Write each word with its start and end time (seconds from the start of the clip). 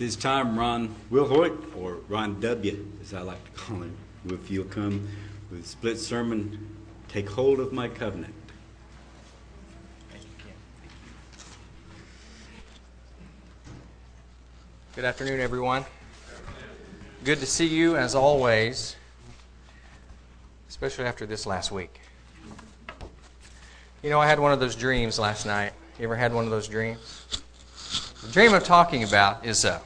this 0.00 0.16
time, 0.16 0.58
Ron 0.58 0.94
Wilhoit, 1.12 1.76
or 1.76 1.98
Ron 2.08 2.40
W., 2.40 2.86
as 3.02 3.12
I 3.12 3.20
like 3.20 3.44
to 3.44 3.50
call 3.50 3.76
him, 3.82 3.94
if 4.30 4.50
you'll 4.50 4.64
come 4.64 5.06
with 5.50 5.66
split 5.66 5.98
sermon, 5.98 6.74
Take 7.08 7.28
Hold 7.28 7.60
of 7.60 7.74
My 7.74 7.86
Covenant. 7.86 8.32
Good 14.96 15.04
afternoon, 15.04 15.38
everyone. 15.38 15.84
Good 17.22 17.40
to 17.40 17.46
see 17.46 17.66
you 17.66 17.98
as 17.98 18.14
always, 18.14 18.96
especially 20.70 21.04
after 21.04 21.26
this 21.26 21.44
last 21.44 21.70
week. 21.72 22.00
You 24.02 24.08
know, 24.08 24.18
I 24.18 24.26
had 24.26 24.40
one 24.40 24.52
of 24.52 24.60
those 24.60 24.74
dreams 24.74 25.18
last 25.18 25.44
night. 25.44 25.74
You 25.98 26.04
ever 26.04 26.16
had 26.16 26.32
one 26.32 26.44
of 26.44 26.50
those 26.50 26.68
dreams? 26.68 27.26
The 28.22 28.32
dream 28.32 28.54
I'm 28.54 28.62
talking 28.62 29.04
about 29.04 29.44
is 29.44 29.66
uh, 29.66 29.80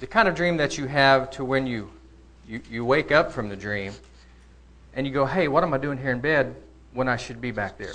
the 0.00 0.06
kind 0.06 0.28
of 0.28 0.34
dream 0.34 0.56
that 0.58 0.78
you 0.78 0.86
have 0.86 1.30
to 1.32 1.44
when 1.44 1.66
you, 1.66 1.90
you, 2.46 2.60
you 2.70 2.84
wake 2.84 3.10
up 3.10 3.32
from 3.32 3.48
the 3.48 3.56
dream 3.56 3.92
and 4.94 5.06
you 5.06 5.12
go, 5.12 5.26
hey, 5.26 5.48
what 5.48 5.64
am 5.64 5.74
I 5.74 5.78
doing 5.78 5.98
here 5.98 6.12
in 6.12 6.20
bed 6.20 6.54
when 6.92 7.08
I 7.08 7.16
should 7.16 7.40
be 7.40 7.50
back 7.50 7.78
there? 7.78 7.94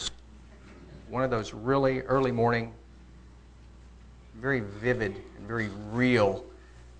One 1.10 1.24
of 1.24 1.30
those 1.30 1.54
really 1.54 2.02
early 2.02 2.32
morning, 2.32 2.74
very 4.36 4.60
vivid 4.60 5.16
and 5.38 5.48
very 5.48 5.70
real 5.92 6.44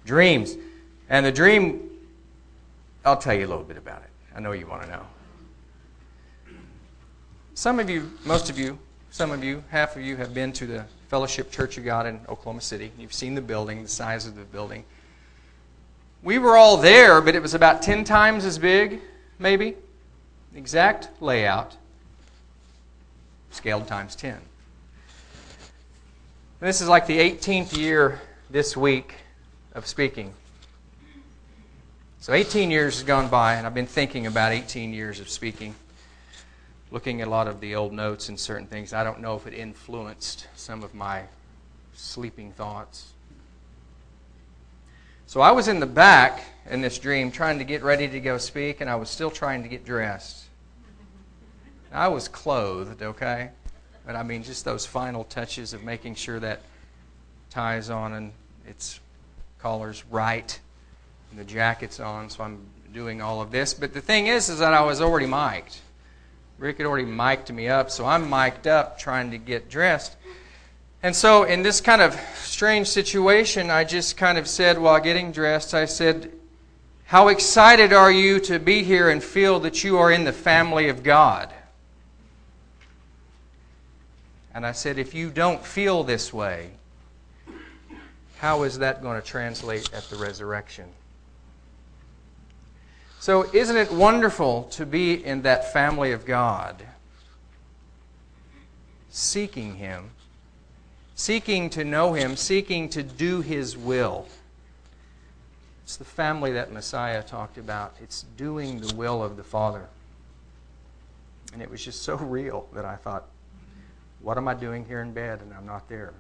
dreams. 0.06 0.56
And 1.10 1.26
the 1.26 1.32
dream, 1.32 1.90
I'll 3.04 3.18
tell 3.18 3.34
you 3.34 3.46
a 3.46 3.50
little 3.50 3.64
bit 3.64 3.78
about 3.78 4.04
it. 4.04 4.10
I 4.36 4.40
know 4.40 4.54
you 4.54 4.68
want 4.68 4.84
to 4.84 4.90
know. 4.90 5.06
Some 7.56 7.80
of 7.80 7.90
you, 7.90 8.12
most 8.26 8.50
of 8.50 8.58
you, 8.58 8.80
some 9.12 9.32
of 9.32 9.44
you, 9.44 9.64
half 9.70 9.96
of 9.96 10.02
you 10.02 10.16
have 10.16 10.34
been 10.34 10.52
to 10.54 10.66
the 10.66 10.86
Fellowship 11.14 11.52
Church 11.52 11.78
of 11.78 11.86
God 11.86 12.08
in 12.08 12.20
Oklahoma 12.28 12.62
City. 12.62 12.92
You've 12.98 13.14
seen 13.14 13.36
the 13.36 13.42
building, 13.42 13.84
the 13.84 13.88
size 13.88 14.26
of 14.26 14.34
the 14.34 14.42
building. 14.46 14.84
We 16.24 16.40
were 16.40 16.58
all 16.58 16.78
there, 16.78 17.22
but 17.22 17.36
it 17.36 17.42
was 17.44 17.54
about 17.54 17.84
10 17.84 18.04
times 18.04 18.46
as 18.46 18.58
big, 18.58 19.00
maybe. 19.38 19.76
Exact 20.56 21.10
layout, 21.22 21.78
scaled 23.52 23.88
times 23.88 24.16
10. 24.16 24.40
This 26.60 26.82
is 26.82 26.88
like 26.88 27.06
the 27.06 27.20
18th 27.20 27.78
year 27.78 28.20
this 28.50 28.76
week 28.76 29.14
of 29.76 29.86
speaking. 29.86 30.34
So 32.22 32.34
18 32.34 32.72
years 32.72 32.96
has 32.96 33.04
gone 33.04 33.28
by, 33.28 33.54
and 33.54 33.68
I've 33.68 33.76
been 33.76 33.86
thinking 33.86 34.26
about 34.26 34.52
18 34.52 34.92
years 34.96 35.20
of 35.20 35.30
speaking, 35.30 35.76
looking 36.94 37.22
at 37.22 37.28
a 37.28 37.30
lot 37.32 37.48
of 37.48 37.60
the 37.60 37.74
old 37.74 37.92
notes 37.92 38.30
and 38.30 38.40
certain 38.40 38.68
things. 38.68 38.94
I 38.94 39.04
don't 39.04 39.20
know 39.20 39.36
if 39.36 39.48
it 39.48 39.56
influenced 39.56 40.48
some 40.56 40.84
of 40.84 40.94
my 40.94 41.24
sleeping 41.96 42.52
thoughts. 42.52 43.14
So 45.26 45.42
I 45.42 45.52
was 45.52 45.68
in 45.68 45.80
the 45.80 45.88
back 45.88 46.44
in 46.70 46.82
this 46.82 47.00
dream 47.00 47.32
trying 47.32 47.58
to 47.58 47.64
get 47.64 47.82
ready 47.82 48.08
to 48.08 48.20
go 48.20 48.38
speak, 48.38 48.80
and 48.80 48.88
I 48.88 48.96
was 48.96 49.10
still 49.10 49.32
trying 49.32 49.64
to 49.64 49.70
get 49.70 49.84
dressed. 49.84 50.44
I 51.92 52.10
was 52.10 52.28
clothed, 52.28 53.02
okay? 53.02 53.50
But 54.06 54.16
I 54.16 54.22
mean, 54.22 54.44
just 54.44 54.64
those 54.64 54.86
final 54.86 55.24
touches 55.24 55.74
of 55.74 55.84
making 55.84 56.14
sure 56.14 56.40
that 56.42 56.62
tie's 57.50 57.90
on 57.90 58.14
and 58.14 58.32
its 58.68 59.00
collar's 59.58 60.04
right 60.12 60.60
and 61.32 61.40
the 61.40 61.44
jacket's 61.44 62.00
on, 62.00 62.30
so 62.30 62.44
I'm 62.44 62.60
doing 62.94 63.20
all 63.20 63.42
of 63.42 63.50
this. 63.50 63.74
But 63.74 63.96
the 63.96 64.02
thing 64.02 64.28
is, 64.28 64.48
is 64.48 64.60
that 64.60 64.76
I 64.76 64.84
was 64.84 65.02
already 65.02 65.26
mic'd. 65.26 65.80
Rick 66.58 66.78
had 66.78 66.86
already 66.86 67.06
mic'd 67.06 67.54
me 67.54 67.68
up, 67.68 67.92
so 67.92 68.06
I'm 68.06 68.30
mic'd 68.30 68.68
up 68.68 68.98
trying 68.98 69.32
to 69.32 69.38
get 69.38 69.70
dressed. 69.70 70.16
And 71.02 71.16
so, 71.16 71.44
in 71.44 71.64
this 71.64 71.82
kind 71.82 72.02
of 72.02 72.18
strange 72.36 72.88
situation, 72.88 73.70
I 73.70 73.84
just 73.84 74.16
kind 74.16 74.38
of 74.38 74.48
said 74.48 74.80
while 74.80 75.02
getting 75.02 75.34
dressed, 75.34 75.74
I 75.74 75.86
said, 75.86 76.32
How 77.06 77.28
excited 77.28 77.92
are 77.92 78.12
you 78.12 78.40
to 78.42 78.58
be 78.58 78.84
here 78.84 79.10
and 79.10 79.22
feel 79.22 79.60
that 79.62 79.84
you 79.84 79.98
are 79.98 80.12
in 80.12 80.24
the 80.24 80.32
family 80.32 80.88
of 80.88 81.04
God? 81.04 81.54
And 84.54 84.66
I 84.66 84.72
said, 84.72 84.98
If 84.98 85.14
you 85.14 85.30
don't 85.30 85.66
feel 85.66 86.04
this 86.04 86.32
way, 86.32 86.72
how 88.38 88.64
is 88.64 88.80
that 88.80 89.02
going 89.02 89.20
to 89.20 89.28
translate 89.28 89.94
at 89.94 90.04
the 90.10 90.16
resurrection? 90.16 90.86
So, 93.24 93.50
isn't 93.54 93.78
it 93.78 93.90
wonderful 93.90 94.64
to 94.72 94.86
be 94.86 95.14
in 95.24 95.44
that 95.44 95.72
family 95.72 96.12
of 96.12 96.26
God, 96.26 96.84
seeking 99.10 99.76
Him? 99.76 100.10
seeking 101.16 101.70
to 101.70 101.86
know 101.86 102.12
Him, 102.12 102.36
seeking 102.36 102.90
to 102.90 103.02
do 103.02 103.40
His 103.40 103.78
will. 103.78 104.26
It's 105.86 105.96
the 105.96 106.04
family 106.04 106.52
that 106.52 106.74
Messiah 106.74 107.24
talked 107.24 107.58
about. 107.58 107.96
It's 108.02 108.24
doing 108.36 108.82
the 108.82 108.94
will 108.94 109.24
of 109.24 109.38
the 109.38 109.44
Father. 109.44 109.88
And 111.54 111.62
it 111.62 111.72
was 111.72 111.82
just 111.82 112.02
so 112.02 112.18
real 112.18 112.68
that 112.74 112.84
I 112.84 112.98
thought, 112.98 113.24
what 114.20 114.38
am 114.38 114.50
I 114.50 114.54
doing 114.54 114.84
here 114.84 115.02
in 115.02 115.14
bed 115.14 115.40
and 115.40 115.54
I'm 115.54 115.66
not 115.66 115.88
there? 115.88 116.12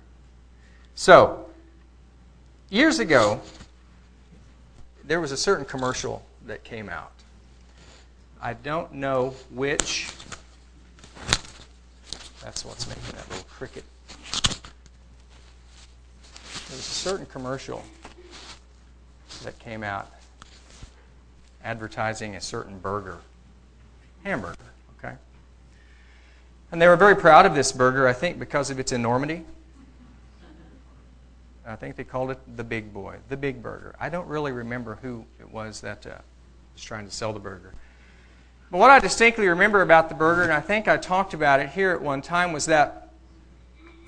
So, 0.96 1.50
years 2.70 3.00
ago, 3.00 3.42
there 5.04 5.20
was 5.20 5.34
a 5.34 5.38
certain 5.38 5.66
commercial 5.66 6.24
that 6.46 6.64
came 6.64 6.90
out. 6.90 7.12
I 8.42 8.54
don't 8.54 8.94
know 8.94 9.36
which. 9.52 10.10
That's 12.44 12.66
what's 12.66 12.88
making 12.88 13.16
that 13.16 13.30
little 13.30 13.46
cricket 13.46 13.86
there 16.74 16.78
was 16.80 16.88
a 16.88 16.92
certain 16.92 17.28
commercial 17.28 17.84
that 19.44 19.60
came 19.60 19.84
out 19.84 20.10
advertising 21.64 22.36
a 22.36 22.42
certain 22.42 22.80
burger, 22.80 23.20
hamburger, 24.24 24.58
okay? 24.98 25.14
And 26.72 26.82
they 26.82 26.88
were 26.88 26.96
very 26.96 27.16
proud 27.16 27.46
of 27.46 27.54
this 27.54 27.72
burger, 27.72 28.08
I 28.08 28.14
think, 28.14 28.40
because 28.40 28.72
of 28.72 28.80
its 28.80 28.92
enormity. 28.92 29.46
I 31.64 31.76
think 31.76 31.96
they 31.96 32.04
called 32.04 32.32
it 32.32 32.40
the 32.58 32.64
Big 32.64 32.92
Boy, 32.92 33.18
the 33.30 33.38
Big 33.38 33.62
Burger. 33.62 33.96
I 34.00 34.10
don't 34.10 34.28
really 34.28 34.52
remember 34.52 34.98
who 35.04 35.26
it 35.40 35.52
was 35.52 35.82
that 35.82 36.08
uh, 36.08 36.18
was 36.74 36.84
trying 36.84 37.06
to 37.06 37.12
sell 37.12 37.34
the 37.34 37.40
burger. 37.40 37.74
But 38.72 38.80
what 38.80 38.90
I 38.90 39.00
distinctly 39.00 39.48
remember 39.48 39.82
about 39.82 40.10
the 40.10 40.16
burger, 40.16 40.42
and 40.42 40.52
I 40.52 40.60
think 40.60 40.88
I 40.88 40.98
talked 40.98 41.36
about 41.36 41.60
it 41.60 41.70
here 41.70 41.92
at 41.92 42.02
one 42.02 42.22
time, 42.22 42.54
was 42.54 42.66
that 42.66 43.12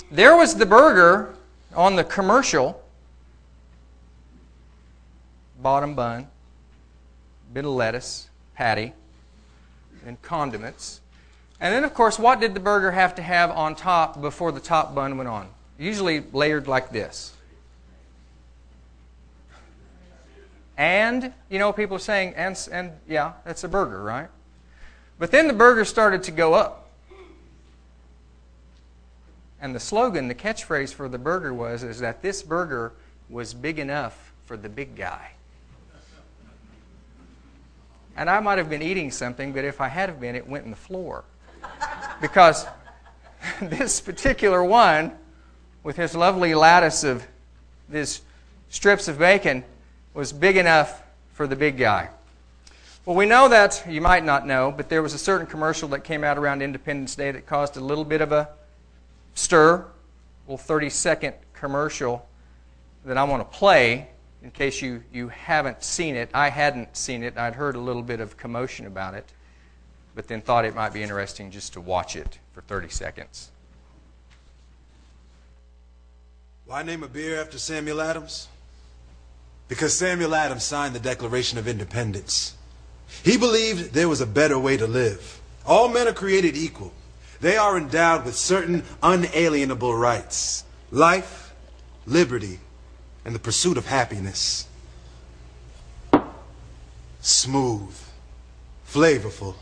there 0.10 0.36
was 0.36 0.56
the 0.56 0.66
burger 0.66 1.36
on 1.76 1.96
the 1.96 2.04
commercial 2.04 2.82
bottom 5.62 5.94
bun, 5.94 6.28
bit 7.54 7.64
of 7.64 7.72
lettuce, 7.72 8.30
patty, 8.56 8.94
and 10.06 10.20
condiments. 10.24 11.02
And 11.60 11.74
then, 11.74 11.84
of 11.84 11.94
course, 11.94 12.18
what 12.18 12.40
did 12.40 12.54
the 12.54 12.60
burger 12.60 12.92
have 12.92 13.16
to 13.16 13.22
have 13.22 13.52
on 13.52 13.76
top 13.76 14.20
before 14.20 14.52
the 14.52 14.60
top 14.60 14.96
bun 14.96 15.18
went 15.18 15.30
on? 15.30 15.48
Usually 15.78 16.24
layered 16.34 16.68
like 16.68 16.92
this. 16.92 17.35
And, 20.78 21.34
you 21.50 21.60
know, 21.60 21.72
people 21.72 21.96
are 21.96 22.00
saying, 22.00 22.34
and, 22.36 22.58
and 22.72 22.92
yeah, 23.08 23.34
that's 23.46 23.64
a 23.64 23.68
burger, 23.68 24.04
right? 24.04 24.30
But 25.18 25.32
then 25.32 25.48
the 25.48 25.54
burger 25.54 25.86
started 25.86 26.24
to 26.24 26.32
go 26.32 26.54
up. 26.54 26.90
And 29.62 29.74
the 29.74 29.80
slogan, 29.80 30.28
the 30.28 30.36
catchphrase 30.36 30.94
for 30.94 31.08
the 31.08 31.18
burger 31.18 31.54
was 31.54 31.84
is 31.84 32.00
that 32.00 32.22
this 32.22 32.44
burger 32.44 32.92
was 33.30 33.54
big 33.54 33.80
enough 33.80 34.34
for 34.46 34.58
the 34.58 34.70
big 34.70 34.96
guy. 34.96 35.32
And 38.18 38.30
I 38.30 38.40
might 38.40 38.58
have 38.58 38.70
been 38.70 38.82
eating 38.82 39.12
something, 39.12 39.54
but 39.54 39.66
if 39.66 39.82
I 39.82 39.88
had 39.88 40.10
have 40.10 40.20
been, 40.20 40.36
it 40.36 40.48
went 40.48 40.66
in 40.66 40.72
the 40.72 40.78
floor. 40.78 41.24
Because 42.22 42.66
this 43.62 44.00
particular 44.00 44.64
one, 44.64 45.14
with 45.84 45.98
his 45.98 46.16
lovely 46.16 46.56
lattice 46.56 47.04
of 47.04 47.28
these 47.90 48.22
strips 48.70 49.08
of 49.08 49.20
bacon, 49.20 49.64
was 50.16 50.32
big 50.32 50.58
enough 50.58 51.04
for 51.34 51.46
the 51.46 51.56
big 51.56 51.78
guy. 51.78 52.10
Well, 53.06 53.16
we 53.16 53.26
know 53.26 53.50
that, 53.50 53.84
you 53.88 54.02
might 54.02 54.24
not 54.24 54.48
know, 54.48 54.74
but 54.76 54.90
there 54.90 55.04
was 55.04 55.14
a 55.14 55.18
certain 55.18 55.46
commercial 55.46 55.90
that 55.90 56.04
came 56.04 56.24
out 56.24 56.38
around 56.38 56.64
Independence 56.64 57.16
Day 57.16 57.32
that 57.32 57.46
caused 57.46 57.78
a 57.78 57.82
little 57.82 58.06
bit 58.06 58.22
of 58.22 58.32
a 58.32 58.50
stir, 59.36 59.86
little 60.48 60.58
30 60.58 60.90
second 60.90 61.36
commercial 61.54 62.28
that 63.04 63.18
I 63.18 63.24
want 63.26 63.50
to 63.50 63.58
play 63.58 64.08
in 64.42 64.52
case 64.52 64.82
you, 64.82 65.04
you 65.12 65.28
haven't 65.28 65.84
seen 65.84 66.16
it. 66.16 66.30
I 66.34 66.50
hadn't 66.50 66.96
seen 66.96 67.24
it. 67.24 67.38
I'd 67.38 67.56
heard 67.56 67.76
a 67.76 67.80
little 67.80 68.02
bit 68.02 68.20
of 68.20 68.38
commotion 68.38 68.88
about 68.88 69.14
it, 69.16 69.26
but 70.16 70.28
then 70.28 70.42
thought 70.42 70.66
it 70.66 70.74
might 70.74 70.94
be 70.94 71.04
interesting 71.04 71.52
just 71.52 71.74
to 71.74 71.82
watch 71.82 72.16
it 72.16 72.40
for 72.54 72.62
30 72.62 72.90
seconds. 72.90 73.52
Why 76.66 76.84
name 76.84 77.04
a 77.04 77.08
beer 77.08 77.40
after 77.40 77.60
Samuel 77.60 78.02
Adams? 78.02 78.48
Because 79.68 79.98
Samuel 79.98 80.36
Adams 80.36 80.64
signed 80.64 80.94
the 80.94 81.00
Declaration 81.00 81.58
of 81.58 81.68
Independence. 81.68 82.56
He 83.24 83.38
believed 83.38 83.94
there 83.94 84.10
was 84.10 84.22
a 84.22 84.28
better 84.28 84.60
way 84.60 84.78
to 84.78 84.86
live. 84.86 85.42
All 85.66 85.88
men 85.88 86.08
are 86.08 86.14
created 86.14 86.56
equal. 86.56 86.94
They 87.42 87.58
are 87.58 87.78
endowed 87.78 88.26
with 88.26 88.36
certain 88.36 88.84
unalienable 89.02 89.96
rights 89.96 90.64
life, 90.92 91.54
liberty, 92.06 92.60
and 93.26 93.34
the 93.36 93.40
pursuit 93.40 93.78
of 93.78 93.88
happiness. 93.88 94.68
Smooth, 97.22 97.96
flavorful. 98.88 99.56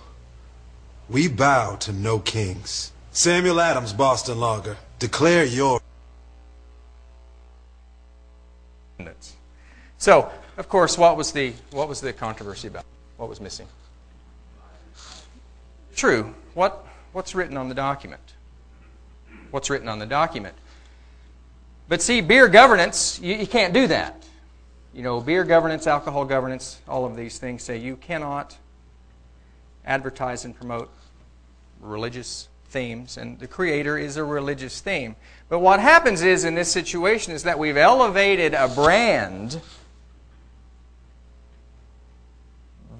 We 1.10 1.28
bow 1.28 1.78
to 1.78 1.94
no 1.94 2.20
kings. 2.20 2.92
Samuel 3.12 3.62
Adams, 3.62 3.94
Boston 3.94 4.40
Lager. 4.40 4.78
Declare 5.00 5.46
your. 5.46 5.82
So, 10.04 10.30
of 10.58 10.68
course, 10.68 10.98
what 10.98 11.16
was 11.16 11.32
the 11.32 11.54
what 11.72 11.88
was 11.88 12.02
the 12.02 12.12
controversy 12.12 12.68
about? 12.68 12.84
What 13.16 13.30
was 13.30 13.40
missing? 13.40 13.68
True. 15.96 16.36
What 16.56 16.86
what's 17.14 17.34
written 17.34 17.56
on 17.56 17.70
the 17.70 17.74
document? 17.74 18.34
What's 19.52 19.70
written 19.70 19.88
on 19.88 20.00
the 20.00 20.06
document? 20.06 20.56
But 21.88 22.02
see, 22.02 22.20
beer 22.20 22.50
governance, 22.50 23.18
you, 23.22 23.34
you 23.34 23.48
can't 23.48 23.74
do 23.74 23.88
that. 23.88 24.22
You 24.94 25.04
know, 25.04 25.22
beer 25.22 25.46
governance, 25.46 25.88
alcohol 25.88 26.26
governance, 26.26 26.82
all 26.86 27.06
of 27.06 27.16
these 27.16 27.40
things 27.40 27.64
say 27.64 27.78
you 27.78 27.96
cannot 27.96 28.58
advertise 29.86 30.44
and 30.44 30.54
promote 30.54 30.90
religious 31.80 32.50
themes, 32.68 33.16
and 33.16 33.40
the 33.40 33.48
Creator 33.48 33.98
is 33.98 34.18
a 34.18 34.26
religious 34.26 34.82
theme. 34.82 35.16
But 35.48 35.60
what 35.60 35.80
happens 35.80 36.24
is 36.24 36.44
in 36.44 36.56
this 36.56 36.70
situation 36.70 37.32
is 37.32 37.44
that 37.44 37.58
we've 37.58 37.78
elevated 37.78 38.54
a 38.54 38.68
brand 38.68 39.62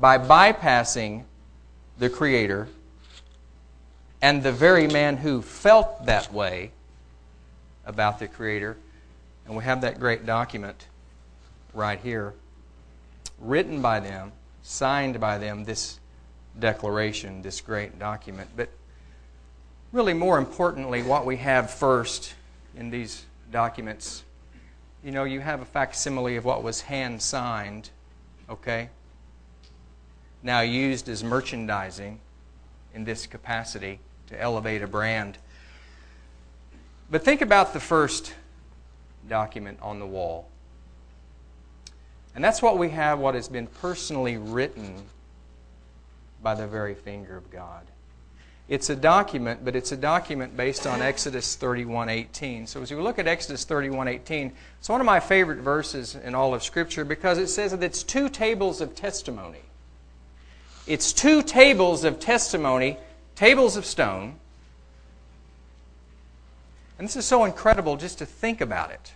by 0.04 0.18
bypassing 0.18 1.24
the 1.98 2.10
Creator 2.10 2.68
and 4.22 4.44
the 4.44 4.52
very 4.52 4.86
man 4.86 5.16
who 5.16 5.42
felt 5.42 6.08
that 6.08 6.34
way 6.34 6.72
about 7.86 8.20
the 8.20 8.28
Creator. 8.28 8.76
And 9.46 9.56
we 9.56 9.64
have 9.64 9.80
that 9.80 10.02
great 10.02 10.26
document 10.26 10.88
right 11.74 11.98
here, 12.02 12.34
written 13.40 13.82
by 13.82 14.02
them, 14.02 14.34
signed 14.62 15.22
by 15.22 15.38
them, 15.38 15.64
this 15.64 16.02
declaration, 16.60 17.42
this 17.42 17.62
great 17.62 17.98
document. 17.98 18.50
But 18.58 18.68
really, 19.94 20.14
more 20.14 20.38
importantly, 20.38 21.02
what 21.02 21.26
we 21.26 21.38
have 21.38 21.72
first 21.72 22.34
in 22.76 22.90
these 22.90 23.24
documents, 23.54 24.26
you 25.02 25.12
know, 25.12 25.24
you 25.24 25.40
have 25.40 25.62
a 25.62 25.66
facsimile 25.66 26.36
of 26.36 26.44
what 26.44 26.62
was 26.62 26.82
hand 26.82 27.22
signed, 27.22 27.90
okay? 28.50 28.90
Now 30.44 30.60
used 30.60 31.08
as 31.08 31.24
merchandising 31.24 32.20
in 32.94 33.06
this 33.06 33.26
capacity 33.26 34.00
to 34.28 34.40
elevate 34.40 34.82
a 34.82 34.88
brand. 34.88 35.38
But 37.10 37.24
think 37.24 37.42
about 37.42 37.74
the 37.74 37.80
first 37.80 38.34
document 39.30 39.80
on 39.82 40.00
the 40.00 40.06
wall. 40.06 40.48
And 42.36 42.44
that's 42.44 42.62
what 42.62 42.78
we 42.78 42.90
have, 42.90 43.20
what 43.20 43.36
has 43.36 43.48
been 43.48 43.68
personally 43.68 44.38
written 44.38 45.04
by 46.42 46.56
the 46.56 46.68
very 46.68 46.96
finger 46.96 47.38
of 47.38 47.50
God. 47.50 47.86
It's 48.68 48.90
a 48.90 48.96
document, 48.96 49.64
but 49.64 49.76
it's 49.76 49.92
a 49.92 49.98
document 49.98 50.56
based 50.58 50.88
on 50.88 51.02
Exodus 51.02 51.56
31:18. 51.56 52.66
So 52.68 52.82
as 52.82 52.92
we 52.92 52.98
look 52.98 53.20
at 53.20 53.28
Exodus 53.28 53.66
31:18, 53.66 54.54
it's 54.80 54.90
one 54.90 55.02
of 55.02 55.06
my 55.06 55.20
favorite 55.20 55.60
verses 55.60 56.16
in 56.16 56.34
all 56.34 56.54
of 56.54 56.64
Scripture 56.64 57.06
because 57.06 57.38
it 57.38 57.48
says 57.48 57.72
that 57.72 57.84
it's 57.84 58.04
two 58.04 58.30
tables 58.30 58.82
of 58.82 58.96
testimony. 58.96 59.62
It's 60.86 61.14
two 61.14 61.42
tables 61.42 62.04
of 62.04 62.20
testimony, 62.20 62.98
tables 63.36 63.78
of 63.78 63.86
stone. 63.86 64.36
And 67.00 67.08
this 67.08 67.16
is 67.16 67.26
so 67.26 67.46
incredible 67.46 67.98
just 67.98 68.20
to 68.20 68.26
think 68.26 68.62
about 68.62 68.92
it. 68.92 69.14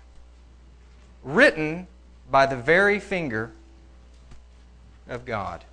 Written 1.24 1.88
by 2.32 2.46
the 2.46 2.56
very 2.56 3.00
finger 3.00 3.52
of 5.10 5.26
God. 5.26 5.64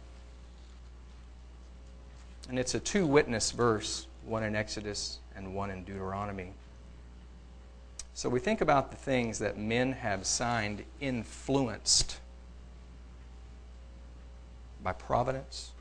And 2.49 2.59
it's 2.59 2.75
a 2.75 2.81
two 2.81 3.07
witness 3.07 3.53
verse, 3.53 4.07
one 4.27 4.43
in 4.43 4.55
Exodus 4.55 5.19
and 5.35 5.55
one 5.55 5.71
in 5.71 5.85
Deuteronomy. 5.85 6.53
So 8.15 8.29
we 8.29 8.39
think 8.39 8.61
about 8.61 8.91
the 8.91 8.97
things 8.97 9.39
that 9.41 9.59
men 9.59 9.93
have 9.93 10.27
signed 10.27 10.85
influenced 11.01 12.19
by 14.83 14.93
providence, 14.93 15.73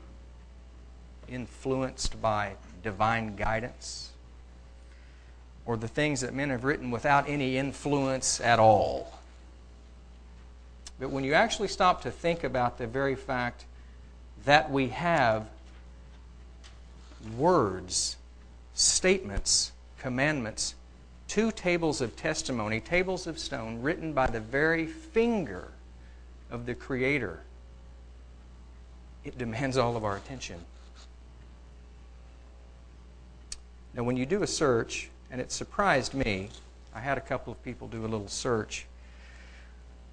influenced 1.28 2.20
by 2.20 2.54
divine 2.82 3.36
guidance, 3.36 4.10
or 5.66 5.76
the 5.76 5.88
things 5.88 6.20
that 6.20 6.34
men 6.34 6.50
have 6.50 6.64
written 6.64 6.90
without 6.90 7.28
any 7.28 7.56
influence 7.56 8.40
at 8.40 8.58
all. 8.58 9.18
But 11.00 11.10
when 11.10 11.24
you 11.24 11.34
actually 11.34 11.68
stop 11.68 12.02
to 12.02 12.10
think 12.10 12.44
about 12.44 12.78
the 12.78 12.86
very 12.86 13.16
fact 13.16 13.64
that 14.44 14.70
we 14.70 14.88
have 14.88 15.48
words, 17.36 18.16
statements, 18.74 19.72
commandments, 19.98 20.74
two 21.26 21.50
tables 21.50 22.00
of 22.00 22.14
testimony, 22.16 22.80
tables 22.80 23.26
of 23.26 23.38
stone, 23.38 23.80
written 23.82 24.12
by 24.12 24.26
the 24.26 24.40
very 24.40 24.86
finger 24.86 25.68
of 26.50 26.66
the 26.66 26.74
Creator, 26.74 27.40
it 29.24 29.38
demands 29.38 29.76
all 29.78 29.96
of 29.96 30.04
our 30.04 30.16
attention. 30.16 30.60
Now, 33.96 34.02
when 34.02 34.16
you 34.16 34.26
do 34.26 34.42
a 34.42 34.46
search, 34.46 35.08
and 35.30 35.40
it 35.40 35.52
surprised 35.52 36.14
me, 36.14 36.48
I 36.94 37.00
had 37.00 37.16
a 37.16 37.20
couple 37.20 37.52
of 37.52 37.62
people 37.62 37.88
do 37.88 38.00
a 38.00 38.08
little 38.08 38.28
search. 38.28 38.86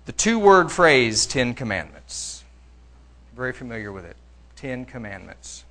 The 0.06 0.12
two 0.12 0.40
word 0.40 0.72
phrase, 0.72 1.26
Ten 1.26 1.54
Commandments. 1.54 2.44
Very 3.36 3.54
familiar 3.54 3.92
with 3.92 4.06
it. 4.06 4.18
Ten 4.56 4.86
Commandments. 4.86 5.64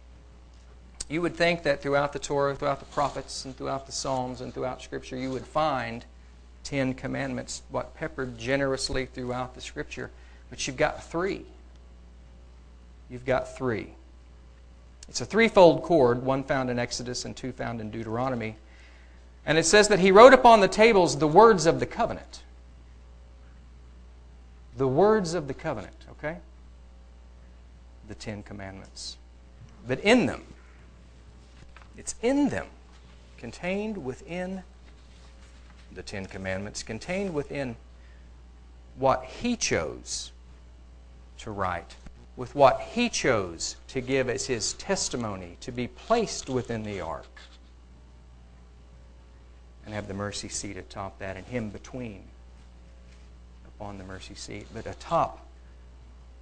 You 1.09 1.23
would 1.23 1.35
think 1.35 1.65
that 1.65 1.83
throughout 1.83 2.13
the 2.13 2.19
Torah, 2.19 2.55
throughout 2.55 2.79
the 2.79 2.87
prophets, 2.87 3.45
and 3.45 3.57
throughout 3.57 3.87
the 3.87 3.93
Psalms, 3.93 4.41
and 4.41 4.55
throughout 4.55 4.83
Scripture, 4.83 5.17
you 5.17 5.31
would 5.31 5.45
find 5.45 6.05
Ten 6.63 6.95
Commandments, 6.95 7.63
what 7.71 7.95
peppered 7.95 8.39
generously 8.39 9.07
throughout 9.07 9.55
the 9.55 9.61
Scripture. 9.61 10.11
But 10.49 10.67
you've 10.67 10.77
got 10.77 11.05
three. 11.05 11.45
You've 13.09 13.25
got 13.25 13.57
three. 13.57 13.95
It's 15.11 15.21
a 15.21 15.27
threefold 15.27 15.83
cord, 15.83 16.23
one 16.23 16.45
found 16.45 16.71
in 16.71 16.79
Exodus 16.79 17.25
and 17.25 17.37
two 17.37 17.51
found 17.51 17.81
in 17.81 17.91
Deuteronomy. 17.91 18.55
And 19.45 19.59
it 19.59 19.67
says 19.67 19.89
that 19.89 19.99
he 19.99 20.13
wrote 20.13 20.33
upon 20.33 20.61
the 20.61 20.69
tables 20.69 21.19
the 21.19 21.27
words 21.27 21.67
of 21.67 21.81
the 21.81 21.87
covenant. 21.87 22.45
The 24.77 24.87
words 24.87 25.35
of 25.35 25.49
the 25.49 25.55
covenant, 25.55 25.97
okay? 26.13 26.37
The 28.07 28.15
Ten 28.15 28.45
Commandments. 28.45 29.17
But 29.87 29.99
in 29.99 30.27
them, 30.27 30.45
it's 31.99 32.15
in 32.23 32.49
them, 32.49 32.67
contained 33.37 34.05
within 34.05 34.63
the 35.93 36.03
Ten 36.03 36.27
Commandments, 36.27 36.85
contained 36.85 37.35
within 37.35 37.75
what 38.97 39.25
He 39.25 39.57
chose 39.57 40.31
to 41.39 41.51
write, 41.51 41.97
with 42.37 42.55
what 42.55 42.81
He 42.81 43.09
chose 43.09 43.77
to 43.89 44.01
give 44.01 44.29
as 44.29 44.47
His 44.47 44.73
testimony 44.75 45.57
to 45.61 45.73
be 45.73 45.89
placed 45.89 46.49
within 46.49 46.83
the 46.83 47.01
ark, 47.01 47.41
and 49.85 49.95
have 49.95 50.09
the 50.09 50.15
mercy 50.15 50.49
seat 50.49 50.77
atop 50.77 51.19
that, 51.19 51.37
and 51.37 51.47
Him 51.47 51.71
between 51.71 52.23
upon 53.67 53.99
the 53.99 54.05
mercy 54.05 54.35
seat. 54.35 54.67
But 54.73 54.87
atop 54.87 55.47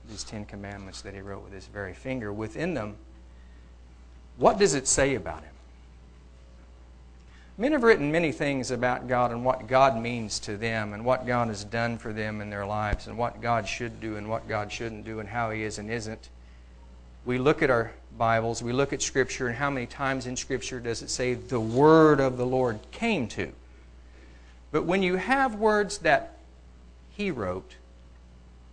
these 0.09 0.25
Ten 0.25 0.45
Commandments 0.45 1.03
that 1.03 1.15
He 1.15 1.21
wrote 1.21 1.43
with 1.43 1.53
His 1.53 1.67
very 1.67 1.95
finger, 1.95 2.33
within 2.33 2.75
them, 2.75 2.97
what 4.37 4.59
does 4.59 4.75
it 4.75 4.87
say 4.87 5.17
about 5.17 5.43
him? 5.43 5.55
Men 7.61 7.73
have 7.73 7.83
written 7.83 8.13
many 8.13 8.31
things 8.31 8.71
about 8.71 9.09
God 9.09 9.33
and 9.33 9.45
what 9.45 9.67
God 9.67 10.01
means 10.01 10.39
to 10.41 10.57
them 10.57 10.93
and 10.93 11.05
what 11.05 11.27
God 11.27 11.49
has 11.49 11.65
done 11.65 11.99
for 11.99 12.13
them 12.13 12.41
in 12.41 12.51
their 12.51 12.65
lives 12.65 13.09
and 13.09 13.19
what 13.19 13.41
God 13.43 13.67
should 13.67 14.01
do 14.01 14.17
and 14.17 14.31
what 14.31 14.49
God 14.49 14.71
shouldn't 14.71 15.05
do 15.05 15.19
and 15.19 15.29
how 15.29 15.51
He 15.51 15.65
is 15.65 15.79
and 15.79 15.91
isn't. 15.91 16.29
We 17.25 17.37
look 17.37 17.61
at 17.61 17.69
our 17.69 17.91
Bibles, 18.17 18.63
we 18.63 18.73
look 18.73 18.93
at 18.93 19.03
Scripture, 19.03 19.49
and 19.49 19.57
how 19.57 19.71
many 19.71 19.87
times 19.87 20.29
in 20.29 20.37
Scripture 20.37 20.79
does 20.79 21.03
it 21.03 21.11
say 21.11 21.35
the 21.35 21.59
word 21.59 22.21
of 22.21 22.37
the 22.37 22.47
Lord 22.47 22.79
came 22.93 23.27
to? 23.29 23.53
But 24.71 24.85
when 24.85 25.03
you 25.03 25.17
have 25.17 25.57
words 25.57 25.99
that 25.99 26.39
He 27.11 27.33
wrote 27.33 27.75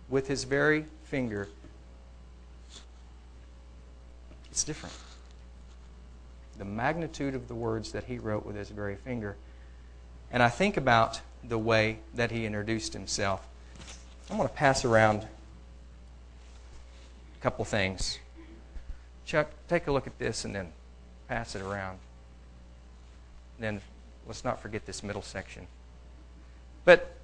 with 0.08 0.28
His 0.28 0.44
very 0.44 0.86
finger, 1.02 1.48
it's 4.48 4.62
different 4.62 4.94
the 6.58 6.64
magnitude 6.64 7.34
of 7.34 7.48
the 7.48 7.54
words 7.54 7.92
that 7.92 8.04
he 8.04 8.18
wrote 8.18 8.44
with 8.46 8.56
his 8.56 8.70
very 8.70 8.96
finger. 8.96 9.36
And 10.30 10.42
I 10.42 10.48
think 10.48 10.76
about 10.76 11.20
the 11.44 11.58
way 11.58 11.98
that 12.14 12.30
he 12.30 12.46
introduced 12.46 12.92
himself. 12.92 13.46
I'm 14.30 14.36
going 14.36 14.48
to 14.48 14.54
pass 14.54 14.84
around 14.84 15.22
a 15.22 15.28
couple 17.40 17.64
things. 17.64 18.18
Chuck, 19.24 19.48
take 19.68 19.86
a 19.86 19.92
look 19.92 20.06
at 20.06 20.18
this 20.18 20.44
and 20.44 20.54
then 20.54 20.72
pass 21.28 21.54
it 21.54 21.62
around. 21.62 21.98
Then 23.58 23.80
let's 24.26 24.44
not 24.44 24.60
forget 24.60 24.86
this 24.86 25.02
middle 25.02 25.22
section. 25.22 25.66
But 26.84 27.14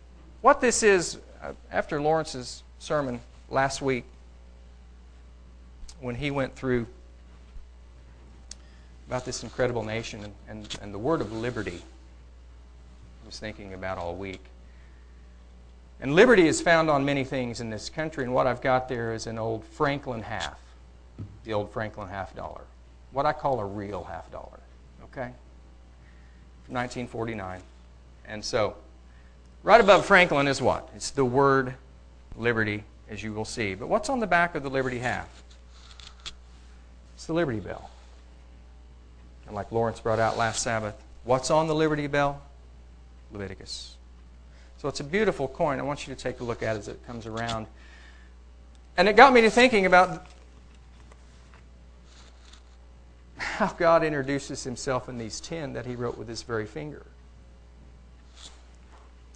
what 0.41 0.61
this 0.61 0.83
is, 0.83 1.19
uh, 1.43 1.53
after 1.71 2.01
Lawrence's 2.01 2.63
sermon 2.79 3.21
last 3.49 3.83
week, 3.83 4.05
when 6.01 6.17
he 6.17 6.31
went 6.31 6.57
through 6.57 6.87
about 9.07 9.25
this 9.25 9.43
incredible 9.43 9.83
nation 9.83 10.25
and, 10.25 10.35
and, 10.49 10.79
and 10.83 10.95
the 10.95 10.99
word 10.99 11.21
of 11.21 11.33
liberty, 11.33 11.83
I 13.23 13.27
was 13.27 13.39
thinking 13.39 13.75
about 13.75 13.99
all 13.99 14.15
week. 14.15 14.43
And 16.01 16.15
liberty 16.15 16.49
is 16.49 16.61
found 16.61 16.91
on 16.91 17.05
many 17.05 17.23
things 17.23 17.61
in 17.61 17.71
this 17.71 17.89
country, 17.89 18.25
and 18.25 18.35
what 18.35 18.47
I've 18.47 18.61
got 18.61 18.89
there 18.89 19.15
is 19.15 19.27
an 19.27 19.39
old 19.39 19.65
Franklin 19.65 20.23
half, 20.23 20.59
the 21.45 21.53
old 21.53 21.71
Franklin 21.71 22.09
half 22.09 22.35
dollar, 22.35 22.63
what 23.13 23.27
I 23.27 23.33
call 23.33 23.61
a 23.61 23.65
real 23.65 24.03
half 24.05 24.31
dollar, 24.33 24.59
okay? 25.05 25.31
From 26.65 26.75
1949. 26.75 27.61
And 28.27 28.45
so, 28.45 28.77
right 29.63 29.81
above 29.81 30.05
Franklin 30.05 30.49
is 30.49 30.61
what? 30.61 30.89
It's 30.97 31.11
the 31.11 31.25
word 31.25 31.75
liberty, 32.37 32.83
as 33.09 33.23
you 33.23 33.33
will 33.33 33.45
see. 33.45 33.75
But 33.75 33.89
what's 33.89 34.09
on 34.09 34.19
the 34.19 34.27
back 34.27 34.55
of 34.55 34.63
the 34.63 34.71
liberty 34.71 34.99
half? 34.99 35.29
It's 37.15 37.27
the 37.29 37.35
Liberty 37.35 37.61
Bell. 37.61 37.89
And 39.47 39.55
like 39.55 39.73
Lawrence 39.73 40.01
brought 40.01 40.19
out 40.19 40.37
last 40.37 40.63
Sabbath, 40.63 40.95
what's 41.25 41.51
on 41.51 41.67
the 41.67 41.75
Liberty 41.75 42.07
Bell? 42.07 42.41
Leviticus. 43.33 43.97
So 44.79 44.89
it's 44.89 45.01
a 45.01 45.05
beautiful 45.05 45.49
coin. 45.49 45.79
I 45.79 45.83
want 45.83 46.07
you 46.07 46.15
to 46.15 46.21
take 46.21 46.41
a 46.41 46.45
look 46.45 46.63
at 46.63 46.77
it 46.77 46.81
as 46.81 46.89
it 46.89 47.07
comes 47.07 47.27
around. 47.27 47.67
And 48.97 49.09
it 49.09 49.17
got 49.17 49.33
me 49.33 49.41
to 49.43 49.51
thinking 49.51 49.87
about 49.87 50.27
how 53.37 53.69
God 53.69 54.03
introduces 54.05 54.65
himself 54.65 55.09
in 55.09 55.19
these 55.19 55.41
ten 55.41 55.73
that 55.75 55.87
he 55.87 55.95
wrote 55.95 56.19
with 56.19 56.29
his 56.29 56.43
very 56.43 56.67
finger. 56.67 57.07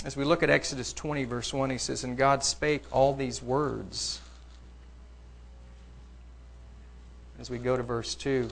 As 0.04 0.16
we 0.16 0.24
look 0.24 0.42
at 0.42 0.50
Exodus 0.50 0.92
20, 0.92 1.24
verse 1.24 1.52
1, 1.52 1.70
he 1.70 1.78
says, 1.78 2.04
And 2.04 2.16
God 2.16 2.44
spake 2.44 2.82
all 2.92 3.14
these 3.14 3.42
words. 3.42 4.20
As 7.38 7.50
we 7.50 7.58
go 7.58 7.76
to 7.76 7.82
verse 7.82 8.14
2, 8.14 8.48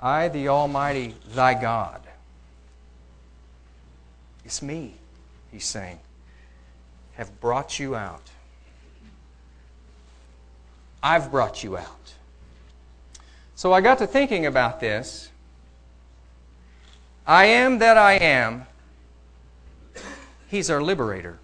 I, 0.00 0.28
the 0.28 0.48
Almighty, 0.48 1.14
thy 1.34 1.54
God. 1.54 2.00
It's 4.44 4.62
me, 4.62 4.94
he's 5.52 5.66
saying, 5.66 6.00
have 7.14 7.40
brought 7.40 7.78
you 7.78 7.94
out. 7.94 8.30
I've 11.02 11.30
brought 11.30 11.62
you 11.62 11.76
out. 11.76 12.14
So 13.54 13.72
I 13.72 13.80
got 13.80 13.98
to 13.98 14.06
thinking 14.06 14.46
about 14.46 14.80
this. 14.80 15.30
I 17.26 17.44
am 17.44 17.78
that 17.78 17.96
I 17.98 18.14
am. 18.14 18.66
He's 20.48 20.70
our 20.70 20.82
liberator. 20.82 21.38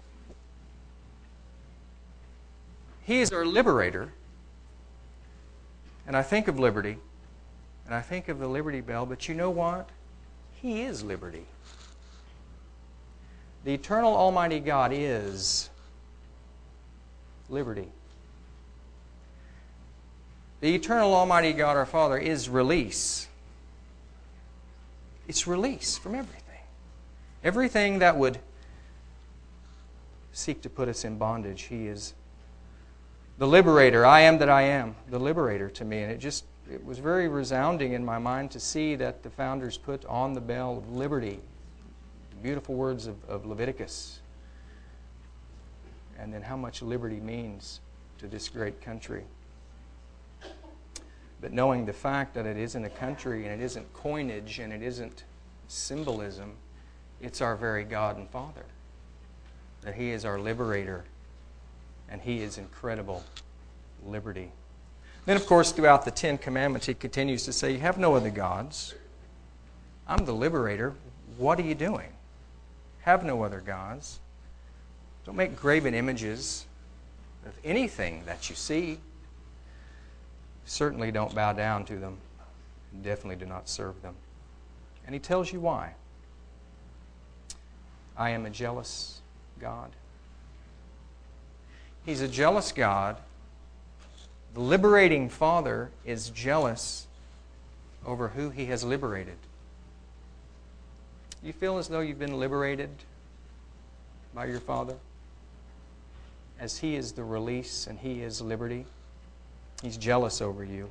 He 3.03 3.21
is 3.21 3.31
our 3.31 3.45
liberator. 3.45 4.11
And 6.05 6.17
I 6.17 6.23
think 6.23 6.47
of 6.47 6.59
liberty, 6.59 6.97
and 7.87 7.95
I 7.95 8.01
think 8.01 8.27
of 8.27 8.37
the 8.37 8.47
Liberty 8.47 8.81
Bell, 8.81 9.05
but 9.05 9.29
you 9.29 9.33
know 9.33 9.49
what? 9.49 9.89
He 10.61 10.81
is 10.81 11.03
liberty. 11.03 11.45
The 13.63 13.73
eternal 13.73 14.15
Almighty 14.15 14.59
God 14.59 14.91
is 14.93 15.69
liberty. 17.49 17.87
The 20.59 20.75
eternal 20.75 21.13
Almighty 21.13 21.53
God, 21.53 21.77
our 21.77 21.85
Father, 21.85 22.17
is 22.17 22.49
release. 22.49 23.27
It's 25.27 25.47
release 25.47 25.97
from 25.97 26.15
everything. 26.15 26.43
Everything 27.43 27.99
that 27.99 28.17
would 28.17 28.39
seek 30.33 30.61
to 30.63 30.69
put 30.69 30.89
us 30.89 31.05
in 31.05 31.17
bondage, 31.17 31.63
He 31.63 31.87
is 31.87 32.13
the 33.37 33.47
liberator. 33.47 34.05
I 34.05 34.21
am 34.21 34.39
that 34.39 34.49
I 34.49 34.63
am, 34.63 34.95
the 35.09 35.19
liberator 35.19 35.69
to 35.69 35.85
me. 35.85 36.01
And 36.01 36.11
it 36.11 36.17
just 36.17 36.43
it 36.71 36.83
was 36.85 36.99
very 36.99 37.27
resounding 37.27 37.93
in 37.93 38.03
my 38.03 38.17
mind 38.17 38.51
to 38.51 38.59
see 38.59 38.95
that 38.95 39.23
the 39.23 39.29
founders 39.29 39.77
put 39.77 40.05
on 40.05 40.33
the 40.33 40.41
bell 40.41 40.77
of 40.77 40.91
liberty 40.91 41.39
beautiful 42.41 42.75
words 42.75 43.07
of, 43.07 43.15
of 43.27 43.45
Leviticus. 43.45 44.19
And 46.19 46.33
then 46.33 46.41
how 46.41 46.57
much 46.57 46.81
liberty 46.81 47.19
means 47.19 47.81
to 48.19 48.27
this 48.27 48.49
great 48.49 48.81
country. 48.81 49.23
But 51.39 51.53
knowing 51.53 51.85
the 51.85 51.93
fact 51.93 52.33
that 52.33 52.45
it 52.45 52.57
isn't 52.57 52.83
a 52.83 52.89
country 52.89 53.47
and 53.47 53.61
it 53.61 53.63
isn't 53.63 53.91
coinage 53.93 54.59
and 54.59 54.73
it 54.73 54.81
isn't 54.81 55.23
symbolism, 55.67 56.53
it's 57.21 57.41
our 57.41 57.55
very 57.55 57.83
God 57.83 58.17
and 58.17 58.29
Father. 58.29 58.65
That 59.81 59.93
He 59.93 60.11
is 60.11 60.25
our 60.25 60.39
liberator 60.39 61.05
and 62.09 62.21
He 62.21 62.41
is 62.41 62.57
incredible 62.57 63.23
liberty. 64.03 64.51
Then, 65.27 65.35
of 65.35 65.45
course, 65.45 65.73
throughout 65.73 66.05
the 66.05 66.11
Ten 66.11 66.37
Commandments, 66.37 66.87
He 66.87 66.93
continues 66.93 67.43
to 67.43 67.51
say, 67.51 67.73
You 67.73 67.79
have 67.79 67.97
no 67.97 68.15
other 68.15 68.29
gods. 68.29 68.95
I'm 70.07 70.23
the 70.23 70.31
liberator. 70.31 70.93
What 71.37 71.59
are 71.59 71.63
you 71.63 71.75
doing? 71.75 72.07
Have 73.01 73.25
no 73.25 73.43
other 73.43 73.59
gods. 73.59 74.21
Don't 75.25 75.35
make 75.35 75.57
graven 75.57 75.93
images 75.93 76.65
of 77.45 77.51
anything 77.65 78.23
that 78.25 78.49
you 78.49 78.55
see. 78.55 78.99
Certainly 80.63 81.11
don't 81.11 81.35
bow 81.35 81.51
down 81.51 81.83
to 81.85 81.97
them. 81.97 82.17
Definitely 83.03 83.35
do 83.35 83.45
not 83.45 83.67
serve 83.67 84.01
them. 84.01 84.15
And 85.05 85.13
he 85.13 85.19
tells 85.19 85.51
you 85.51 85.59
why. 85.59 85.91
I 88.15 88.29
am 88.29 88.45
a 88.45 88.49
jealous 88.49 89.19
God. 89.59 89.91
He's 92.05 92.21
a 92.21 92.29
jealous 92.29 92.71
God. 92.71 93.17
The 94.57 94.63
liberating 94.63 95.29
Father 95.29 95.91
is 96.03 96.31
jealous 96.31 97.05
over 98.03 98.29
who 98.29 98.49
he 98.49 98.65
has 98.65 98.83
liberated. 98.83 99.37
You 101.43 101.53
feel 101.53 101.77
as 101.77 101.87
though 101.87 101.99
you've 101.99 102.17
been 102.17 102.39
liberated 102.39 102.89
by 104.33 104.45
your 104.45 104.59
Father? 104.59 104.95
As 106.59 106.79
he 106.79 106.95
is 106.95 107.11
the 107.11 107.23
release 107.23 107.85
and 107.85 107.99
he 107.99 108.23
is 108.23 108.41
liberty. 108.41 108.87
He's 109.83 109.95
jealous 109.95 110.41
over 110.41 110.63
you. 110.63 110.89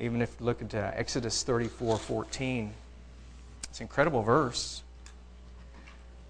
Even 0.00 0.20
if 0.20 0.34
you 0.40 0.46
look 0.46 0.62
at 0.62 0.74
Exodus 0.74 1.44
34 1.44 1.96
14, 1.96 2.72
it's 3.70 3.78
an 3.78 3.84
incredible 3.84 4.24
verse. 4.24 4.82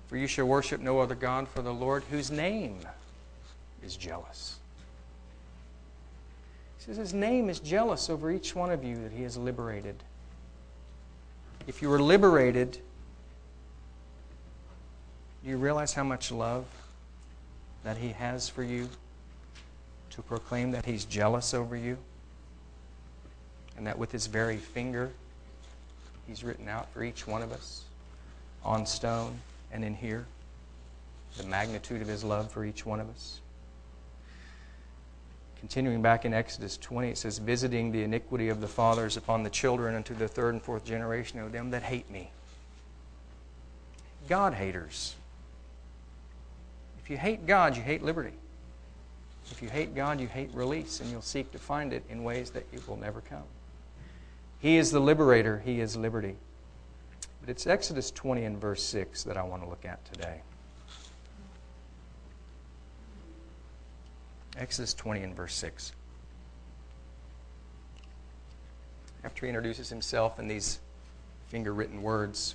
For 0.08 0.18
you 0.18 0.26
shall 0.26 0.44
worship 0.44 0.82
no 0.82 0.98
other 0.98 1.14
God 1.14 1.48
for 1.48 1.62
the 1.62 1.72
Lord, 1.72 2.02
whose 2.10 2.30
name 2.30 2.80
is 3.82 3.96
jealous. 3.96 4.58
Says 6.84 6.96
his 6.96 7.14
name 7.14 7.48
is 7.48 7.60
jealous 7.60 8.10
over 8.10 8.30
each 8.30 8.54
one 8.54 8.70
of 8.70 8.84
you 8.84 8.96
that 9.02 9.12
he 9.12 9.22
has 9.22 9.36
liberated. 9.36 9.96
If 11.66 11.80
you 11.80 11.88
were 11.88 12.00
liberated, 12.00 12.78
do 15.42 15.50
you 15.50 15.56
realize 15.56 15.94
how 15.94 16.04
much 16.04 16.30
love 16.30 16.66
that 17.84 17.96
he 17.96 18.10
has 18.10 18.48
for 18.48 18.62
you? 18.62 18.88
to 20.14 20.22
proclaim 20.22 20.70
that 20.70 20.84
he's 20.84 21.04
jealous 21.04 21.54
over 21.54 21.74
you 21.74 21.98
and 23.76 23.84
that 23.84 23.98
with 23.98 24.12
his 24.12 24.28
very 24.28 24.56
finger 24.56 25.10
he's 26.28 26.44
written 26.44 26.68
out 26.68 26.88
for 26.92 27.02
each 27.02 27.26
one 27.26 27.42
of 27.42 27.50
us 27.50 27.82
on 28.64 28.86
stone 28.86 29.36
and 29.72 29.84
in 29.84 29.92
here 29.92 30.24
the 31.36 31.42
magnitude 31.44 32.00
of 32.00 32.06
his 32.06 32.22
love 32.22 32.48
for 32.48 32.64
each 32.64 32.86
one 32.86 33.00
of 33.00 33.10
us. 33.10 33.40
Continuing 35.64 36.02
back 36.02 36.26
in 36.26 36.34
Exodus 36.34 36.76
20, 36.76 37.08
it 37.08 37.16
says, 37.16 37.38
Visiting 37.38 37.90
the 37.90 38.02
iniquity 38.02 38.50
of 38.50 38.60
the 38.60 38.68
fathers 38.68 39.16
upon 39.16 39.42
the 39.42 39.48
children 39.48 39.94
unto 39.94 40.14
the 40.14 40.28
third 40.28 40.52
and 40.52 40.62
fourth 40.62 40.84
generation 40.84 41.38
of 41.38 41.52
them 41.52 41.70
that 41.70 41.82
hate 41.82 42.10
me. 42.10 42.30
God 44.28 44.52
haters. 44.52 45.14
If 47.02 47.08
you 47.08 47.16
hate 47.16 47.46
God, 47.46 47.78
you 47.78 47.82
hate 47.82 48.02
liberty. 48.02 48.34
If 49.50 49.62
you 49.62 49.70
hate 49.70 49.94
God, 49.94 50.20
you 50.20 50.28
hate 50.28 50.50
release, 50.52 51.00
and 51.00 51.10
you'll 51.10 51.22
seek 51.22 51.50
to 51.52 51.58
find 51.58 51.94
it 51.94 52.04
in 52.10 52.22
ways 52.24 52.50
that 52.50 52.66
it 52.70 52.86
will 52.86 52.98
never 52.98 53.22
come. 53.22 53.44
He 54.58 54.76
is 54.76 54.90
the 54.90 55.00
liberator, 55.00 55.62
He 55.64 55.80
is 55.80 55.96
liberty. 55.96 56.36
But 57.40 57.48
it's 57.48 57.66
Exodus 57.66 58.10
20 58.10 58.44
and 58.44 58.60
verse 58.60 58.82
6 58.82 59.24
that 59.24 59.38
I 59.38 59.42
want 59.44 59.62
to 59.62 59.68
look 59.70 59.86
at 59.86 60.04
today. 60.12 60.42
Exodus 64.56 64.94
20 64.94 65.22
and 65.22 65.36
verse 65.36 65.54
6. 65.54 65.92
After 69.24 69.46
he 69.46 69.48
introduces 69.48 69.88
himself 69.88 70.38
in 70.38 70.48
these 70.48 70.78
finger 71.48 71.72
written 71.72 72.02
words, 72.02 72.54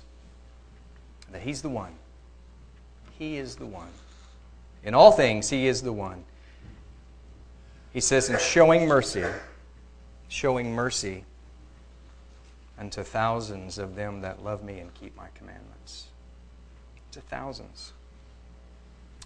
that 1.32 1.42
he's 1.42 1.62
the 1.62 1.68
one. 1.68 1.92
He 3.18 3.36
is 3.36 3.56
the 3.56 3.66
one. 3.66 3.88
In 4.82 4.94
all 4.94 5.12
things, 5.12 5.50
he 5.50 5.66
is 5.66 5.82
the 5.82 5.92
one. 5.92 6.24
He 7.92 8.00
says, 8.00 8.30
in 8.30 8.38
showing 8.38 8.86
mercy, 8.86 9.24
showing 10.28 10.72
mercy 10.72 11.24
unto 12.78 13.02
thousands 13.02 13.78
of 13.78 13.94
them 13.94 14.22
that 14.22 14.42
love 14.42 14.62
me 14.62 14.78
and 14.78 14.94
keep 14.94 15.14
my 15.16 15.28
commandments. 15.34 16.06
to 17.10 17.20
thousands. 17.20 17.92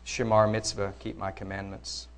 Shamar 0.06 0.50
mitzvah, 0.50 0.94
keep 0.98 1.18
my 1.18 1.30
commandments. 1.30 2.08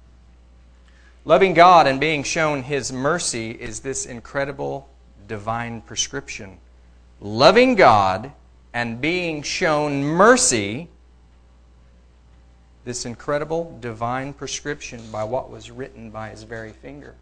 Loving 1.26 1.54
God 1.54 1.88
and 1.88 1.98
being 1.98 2.22
shown 2.22 2.62
His 2.62 2.92
mercy 2.92 3.50
is 3.50 3.80
this 3.80 4.06
incredible 4.06 4.88
divine 5.26 5.80
prescription. 5.80 6.58
Loving 7.20 7.74
God 7.74 8.30
and 8.72 9.00
being 9.00 9.42
shown 9.42 10.04
mercy, 10.04 10.88
this 12.84 13.04
incredible 13.04 13.76
divine 13.80 14.34
prescription 14.34 15.02
by 15.10 15.24
what 15.24 15.50
was 15.50 15.68
written 15.68 16.10
by 16.10 16.28
His 16.28 16.44
very 16.44 16.70
finger. 16.70 17.16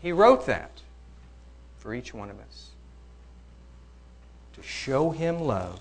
He 0.00 0.10
wrote 0.10 0.46
that 0.46 0.80
for 1.76 1.94
each 1.94 2.14
one 2.14 2.30
of 2.30 2.40
us 2.40 2.70
to 4.54 4.62
show 4.62 5.10
Him 5.10 5.38
love 5.38 5.80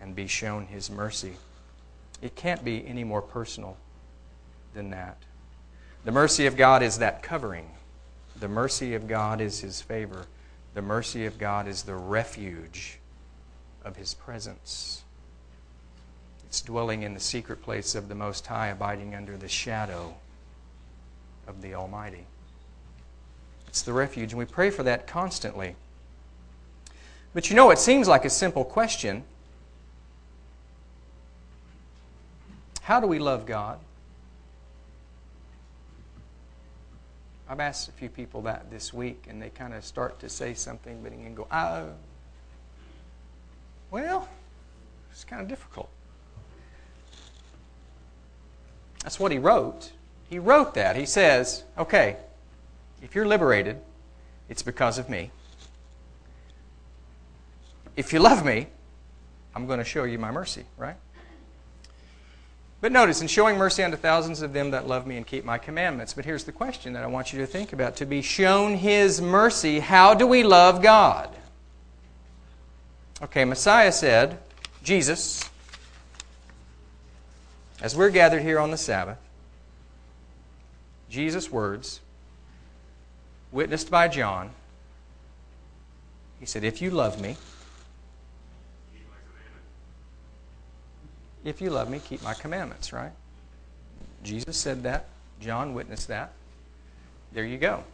and 0.00 0.16
be 0.16 0.26
shown 0.26 0.66
His 0.66 0.90
mercy. 0.90 1.34
It 2.20 2.34
can't 2.34 2.64
be 2.64 2.84
any 2.84 3.04
more 3.04 3.22
personal 3.22 3.76
than 4.74 4.90
that. 4.90 5.18
The 6.06 6.12
mercy 6.12 6.46
of 6.46 6.56
God 6.56 6.84
is 6.84 6.98
that 6.98 7.20
covering. 7.20 7.68
The 8.38 8.46
mercy 8.46 8.94
of 8.94 9.08
God 9.08 9.40
is 9.40 9.58
His 9.58 9.82
favor. 9.82 10.26
The 10.72 10.80
mercy 10.80 11.26
of 11.26 11.36
God 11.36 11.66
is 11.66 11.82
the 11.82 11.96
refuge 11.96 13.00
of 13.84 13.96
His 13.96 14.14
presence. 14.14 15.02
It's 16.46 16.60
dwelling 16.60 17.02
in 17.02 17.12
the 17.12 17.18
secret 17.18 17.60
place 17.60 17.96
of 17.96 18.08
the 18.08 18.14
Most 18.14 18.46
High, 18.46 18.68
abiding 18.68 19.16
under 19.16 19.36
the 19.36 19.48
shadow 19.48 20.14
of 21.48 21.60
the 21.60 21.74
Almighty. 21.74 22.26
It's 23.66 23.82
the 23.82 23.92
refuge, 23.92 24.30
and 24.30 24.38
we 24.38 24.44
pray 24.44 24.70
for 24.70 24.84
that 24.84 25.08
constantly. 25.08 25.74
But 27.34 27.50
you 27.50 27.56
know, 27.56 27.72
it 27.72 27.80
seems 27.80 28.06
like 28.06 28.24
a 28.24 28.30
simple 28.30 28.64
question. 28.64 29.24
How 32.82 33.00
do 33.00 33.08
we 33.08 33.18
love 33.18 33.44
God? 33.44 33.80
I've 37.48 37.60
asked 37.60 37.88
a 37.88 37.92
few 37.92 38.08
people 38.08 38.42
that 38.42 38.70
this 38.70 38.92
week, 38.92 39.26
and 39.28 39.40
they 39.40 39.50
kind 39.50 39.72
of 39.72 39.84
start 39.84 40.18
to 40.20 40.28
say 40.28 40.54
something, 40.54 41.00
but 41.02 41.12
then 41.12 41.34
go, 41.34 41.46
oh. 41.52 41.90
Well, 43.90 44.28
it's 45.10 45.24
kind 45.24 45.40
of 45.40 45.48
difficult. 45.48 45.88
That's 49.02 49.20
what 49.20 49.30
he 49.30 49.38
wrote. 49.38 49.92
He 50.28 50.40
wrote 50.40 50.74
that. 50.74 50.96
He 50.96 51.06
says, 51.06 51.62
okay, 51.78 52.16
if 53.00 53.14
you're 53.14 53.26
liberated, 53.26 53.78
it's 54.48 54.62
because 54.62 54.98
of 54.98 55.08
me. 55.08 55.30
If 57.94 58.12
you 58.12 58.18
love 58.18 58.44
me, 58.44 58.66
I'm 59.54 59.66
going 59.66 59.78
to 59.78 59.84
show 59.84 60.04
you 60.04 60.18
my 60.18 60.32
mercy, 60.32 60.64
right? 60.76 60.96
But 62.80 62.92
notice, 62.92 63.22
in 63.22 63.28
showing 63.28 63.56
mercy 63.56 63.82
unto 63.82 63.96
thousands 63.96 64.42
of 64.42 64.52
them 64.52 64.70
that 64.72 64.86
love 64.86 65.06
me 65.06 65.16
and 65.16 65.26
keep 65.26 65.44
my 65.44 65.56
commandments. 65.56 66.12
But 66.12 66.24
here's 66.24 66.44
the 66.44 66.52
question 66.52 66.92
that 66.92 67.02
I 67.02 67.06
want 67.06 67.32
you 67.32 67.38
to 67.40 67.46
think 67.46 67.72
about. 67.72 67.96
To 67.96 68.06
be 68.06 68.20
shown 68.20 68.74
his 68.74 69.20
mercy, 69.20 69.80
how 69.80 70.12
do 70.14 70.26
we 70.26 70.42
love 70.42 70.82
God? 70.82 71.30
Okay, 73.22 73.46
Messiah 73.46 73.92
said, 73.92 74.38
Jesus, 74.82 75.48
as 77.80 77.96
we're 77.96 78.10
gathered 78.10 78.42
here 78.42 78.58
on 78.58 78.70
the 78.70 78.76
Sabbath, 78.76 79.18
Jesus' 81.08 81.50
words, 81.50 82.00
witnessed 83.50 83.90
by 83.90 84.06
John, 84.08 84.50
he 86.38 86.44
said, 86.44 86.62
If 86.62 86.82
you 86.82 86.90
love 86.90 87.20
me, 87.20 87.36
If 91.46 91.60
you 91.60 91.70
love 91.70 91.88
me, 91.88 92.00
keep 92.00 92.24
my 92.24 92.34
commandments, 92.34 92.92
right? 92.92 93.12
Jesus 94.24 94.56
said 94.56 94.82
that. 94.82 95.06
John 95.40 95.74
witnessed 95.74 96.08
that. 96.08 96.32
There 97.30 97.44
you 97.44 97.56
go. 97.56 97.84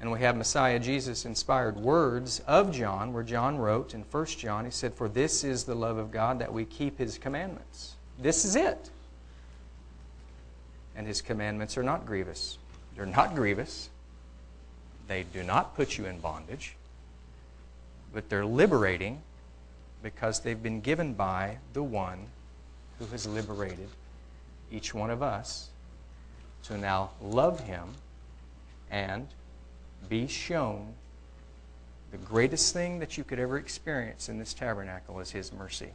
And 0.00 0.10
we 0.10 0.20
have 0.20 0.34
Messiah 0.34 0.78
Jesus 0.78 1.26
inspired 1.26 1.76
words 1.76 2.40
of 2.46 2.72
John, 2.72 3.12
where 3.12 3.22
John 3.22 3.58
wrote 3.58 3.92
in 3.92 4.00
1 4.10 4.26
John, 4.26 4.64
he 4.64 4.70
said, 4.70 4.94
For 4.94 5.10
this 5.10 5.44
is 5.44 5.64
the 5.64 5.74
love 5.74 5.98
of 5.98 6.10
God, 6.10 6.38
that 6.38 6.50
we 6.50 6.64
keep 6.64 6.96
his 6.96 7.18
commandments. 7.18 7.96
This 8.18 8.46
is 8.46 8.56
it. 8.56 8.88
And 10.96 11.06
his 11.06 11.20
commandments 11.20 11.76
are 11.76 11.82
not 11.82 12.06
grievous. 12.06 12.56
They're 12.96 13.04
not 13.04 13.34
grievous. 13.34 13.90
They 15.06 15.24
do 15.34 15.42
not 15.42 15.76
put 15.76 15.98
you 15.98 16.06
in 16.06 16.18
bondage, 16.18 16.76
but 18.14 18.30
they're 18.30 18.46
liberating 18.46 19.20
because 20.02 20.40
they've 20.40 20.62
been 20.62 20.80
given 20.80 21.14
by 21.14 21.58
the 21.72 21.82
one 21.82 22.26
who 22.98 23.06
has 23.06 23.26
liberated 23.26 23.88
each 24.70 24.94
one 24.94 25.10
of 25.10 25.22
us 25.22 25.70
to 26.64 26.76
now 26.76 27.10
love 27.20 27.60
him 27.60 27.88
and 28.90 29.26
be 30.08 30.26
shown 30.26 30.94
the 32.10 32.18
greatest 32.18 32.72
thing 32.72 32.98
that 32.98 33.16
you 33.16 33.24
could 33.24 33.38
ever 33.38 33.56
experience 33.56 34.28
in 34.28 34.38
this 34.38 34.52
tabernacle 34.52 35.18
is 35.20 35.30
his 35.30 35.52
mercy. 35.52 35.90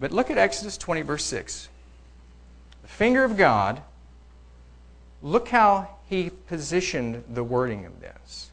But 0.00 0.10
look 0.10 0.30
at 0.30 0.38
Exodus 0.38 0.76
20, 0.78 1.02
verse 1.02 1.24
6. 1.24 1.68
The 2.82 2.88
finger 2.88 3.24
of 3.24 3.36
God, 3.36 3.82
look 5.22 5.48
how 5.48 5.96
he 6.08 6.30
positioned 6.48 7.24
the 7.32 7.44
wording 7.44 7.84
of 7.84 8.00
this 8.00 8.50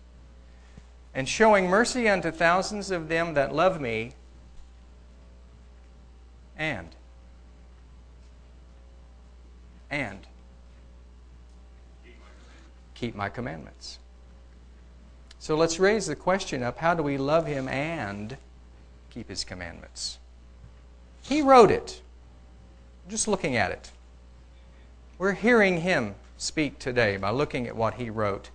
and 1.13 1.27
showing 1.27 1.67
mercy 1.67 2.07
unto 2.07 2.31
thousands 2.31 2.91
of 2.91 3.09
them 3.09 3.33
that 3.33 3.53
love 3.53 3.81
me, 3.81 4.13
and, 6.57 6.89
and 9.89 10.27
keep 12.93 13.15
my 13.15 13.29
commandments. 13.29 13.99
So 15.39 15.57
let's 15.57 15.79
raise 15.79 16.05
the 16.05 16.15
question 16.15 16.61
up 16.61 16.77
how 16.77 16.93
do 16.93 17.01
we 17.01 17.17
love 17.17 17.47
him 17.47 17.67
and 17.67 18.37
keep 19.09 19.27
his 19.27 19.43
commandments? 19.43 20.19
He 21.23 21.41
wrote 21.41 21.71
it. 21.71 22.01
Just 23.09 23.27
looking 23.27 23.55
at 23.55 23.71
it. 23.71 23.91
We're 25.17 25.33
hearing 25.33 25.81
him 25.81 26.15
speak 26.37 26.79
today 26.79 27.17
by 27.17 27.31
looking 27.31 27.67
at 27.67 27.75
what 27.75 27.95
he 27.95 28.09
wrote. 28.09 28.51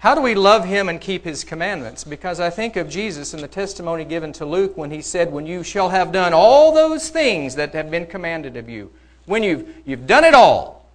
How 0.00 0.14
do 0.14 0.22
we 0.22 0.34
love 0.34 0.64
him 0.64 0.88
and 0.88 0.98
keep 0.98 1.24
his 1.24 1.44
commandments? 1.44 2.04
Because 2.04 2.40
I 2.40 2.48
think 2.48 2.76
of 2.76 2.88
Jesus 2.88 3.34
in 3.34 3.42
the 3.42 3.48
testimony 3.48 4.02
given 4.06 4.32
to 4.32 4.46
Luke 4.46 4.74
when 4.74 4.90
he 4.90 5.02
said, 5.02 5.30
When 5.30 5.44
you 5.44 5.62
shall 5.62 5.90
have 5.90 6.10
done 6.10 6.32
all 6.32 6.72
those 6.72 7.10
things 7.10 7.54
that 7.56 7.74
have 7.74 7.90
been 7.90 8.06
commanded 8.06 8.56
of 8.56 8.66
you, 8.66 8.90
when 9.26 9.42
you've, 9.42 9.68
you've 9.84 10.06
done 10.06 10.24
it 10.24 10.32
all, 10.32 10.88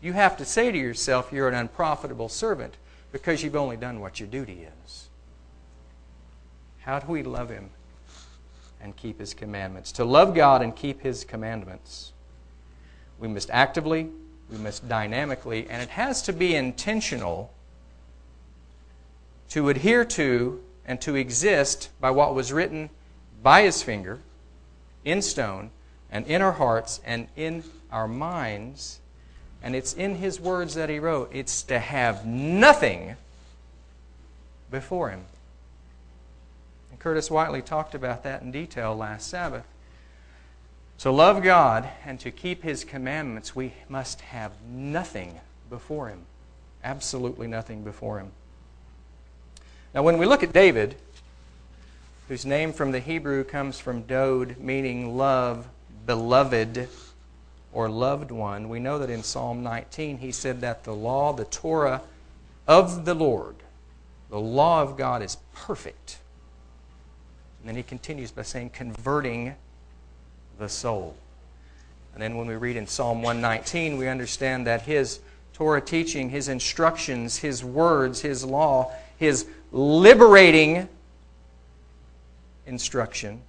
you 0.00 0.14
have 0.14 0.38
to 0.38 0.46
say 0.46 0.72
to 0.72 0.78
yourself, 0.78 1.32
You're 1.32 1.48
an 1.48 1.54
unprofitable 1.54 2.30
servant 2.30 2.78
because 3.12 3.42
you've 3.44 3.56
only 3.56 3.76
done 3.76 4.00
what 4.00 4.18
your 4.18 4.28
duty 4.28 4.66
is. 4.86 5.08
How 6.80 6.98
do 6.98 7.12
we 7.12 7.22
love 7.22 7.50
him 7.50 7.68
and 8.80 8.96
keep 8.96 9.18
his 9.18 9.34
commandments? 9.34 9.92
To 9.92 10.04
love 10.06 10.34
God 10.34 10.62
and 10.62 10.74
keep 10.74 11.02
his 11.02 11.24
commandments, 11.24 12.14
we 13.20 13.28
must 13.28 13.50
actively 13.50 14.08
we 14.54 14.62
must 14.62 14.88
dynamically, 14.88 15.68
and 15.68 15.82
it 15.82 15.90
has 15.90 16.22
to 16.22 16.32
be 16.32 16.54
intentional 16.54 17.52
to 19.50 19.68
adhere 19.68 20.04
to 20.04 20.60
and 20.86 21.00
to 21.00 21.16
exist 21.16 21.90
by 22.00 22.10
what 22.10 22.34
was 22.34 22.52
written 22.52 22.90
by 23.42 23.62
his 23.62 23.82
finger 23.82 24.20
in 25.04 25.20
stone 25.22 25.70
and 26.10 26.26
in 26.26 26.40
our 26.40 26.52
hearts 26.52 27.00
and 27.04 27.28
in 27.36 27.64
our 27.90 28.08
minds. 28.08 29.00
And 29.62 29.74
it's 29.74 29.94
in 29.94 30.16
his 30.16 30.40
words 30.40 30.74
that 30.74 30.88
he 30.88 30.98
wrote. 30.98 31.30
It's 31.32 31.62
to 31.64 31.78
have 31.78 32.26
nothing 32.26 33.16
before 34.70 35.10
him. 35.10 35.24
And 36.90 36.98
Curtis 36.98 37.30
Whiteley 37.30 37.62
talked 37.62 37.94
about 37.94 38.22
that 38.24 38.42
in 38.42 38.52
detail 38.52 38.94
last 38.94 39.28
Sabbath. 39.28 39.64
To 40.98 41.10
love 41.10 41.42
God 41.42 41.88
and 42.04 42.18
to 42.20 42.30
keep 42.30 42.62
His 42.62 42.84
commandments, 42.84 43.54
we 43.54 43.74
must 43.88 44.20
have 44.22 44.52
nothing 44.66 45.40
before 45.68 46.08
Him. 46.08 46.20
Absolutely 46.82 47.46
nothing 47.46 47.82
before 47.82 48.20
Him. 48.20 48.30
Now, 49.94 50.02
when 50.02 50.18
we 50.18 50.26
look 50.26 50.42
at 50.42 50.52
David, 50.52 50.96
whose 52.28 52.46
name 52.46 52.72
from 52.72 52.92
the 52.92 53.00
Hebrew 53.00 53.44
comes 53.44 53.78
from 53.78 54.02
dode, 54.02 54.58
meaning 54.58 55.16
love, 55.16 55.68
beloved, 56.06 56.88
or 57.72 57.88
loved 57.88 58.30
one, 58.30 58.68
we 58.68 58.80
know 58.80 58.98
that 58.98 59.10
in 59.10 59.22
Psalm 59.22 59.62
19 59.62 60.18
he 60.18 60.32
said 60.32 60.60
that 60.60 60.84
the 60.84 60.94
law, 60.94 61.32
the 61.32 61.44
Torah 61.44 62.02
of 62.66 63.04
the 63.04 63.14
Lord, 63.14 63.56
the 64.30 64.40
law 64.40 64.82
of 64.82 64.96
God 64.96 65.22
is 65.22 65.36
perfect. 65.54 66.18
And 67.60 67.68
then 67.68 67.76
he 67.76 67.82
continues 67.82 68.30
by 68.30 68.42
saying, 68.42 68.70
converting 68.70 69.54
the 70.58 70.68
soul. 70.68 71.16
And 72.14 72.22
then 72.22 72.36
when 72.36 72.46
we 72.46 72.54
read 72.54 72.76
in 72.76 72.86
Psalm 72.86 73.22
119, 73.22 73.96
we 73.96 74.08
understand 74.08 74.66
that 74.66 74.82
his 74.82 75.20
Torah 75.52 75.80
teaching, 75.80 76.30
his 76.30 76.48
instructions, 76.48 77.38
his 77.38 77.64
words, 77.64 78.20
his 78.20 78.44
law, 78.44 78.92
his 79.18 79.46
liberating 79.72 80.88
instruction, 82.66 83.40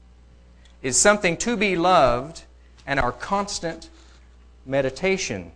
is 0.82 0.98
something 0.98 1.38
to 1.38 1.58
be 1.58 1.76
loved 1.76 2.44
and 2.88 3.00
our 3.00 3.12
constant 3.12 3.90
meditation. 4.66 5.52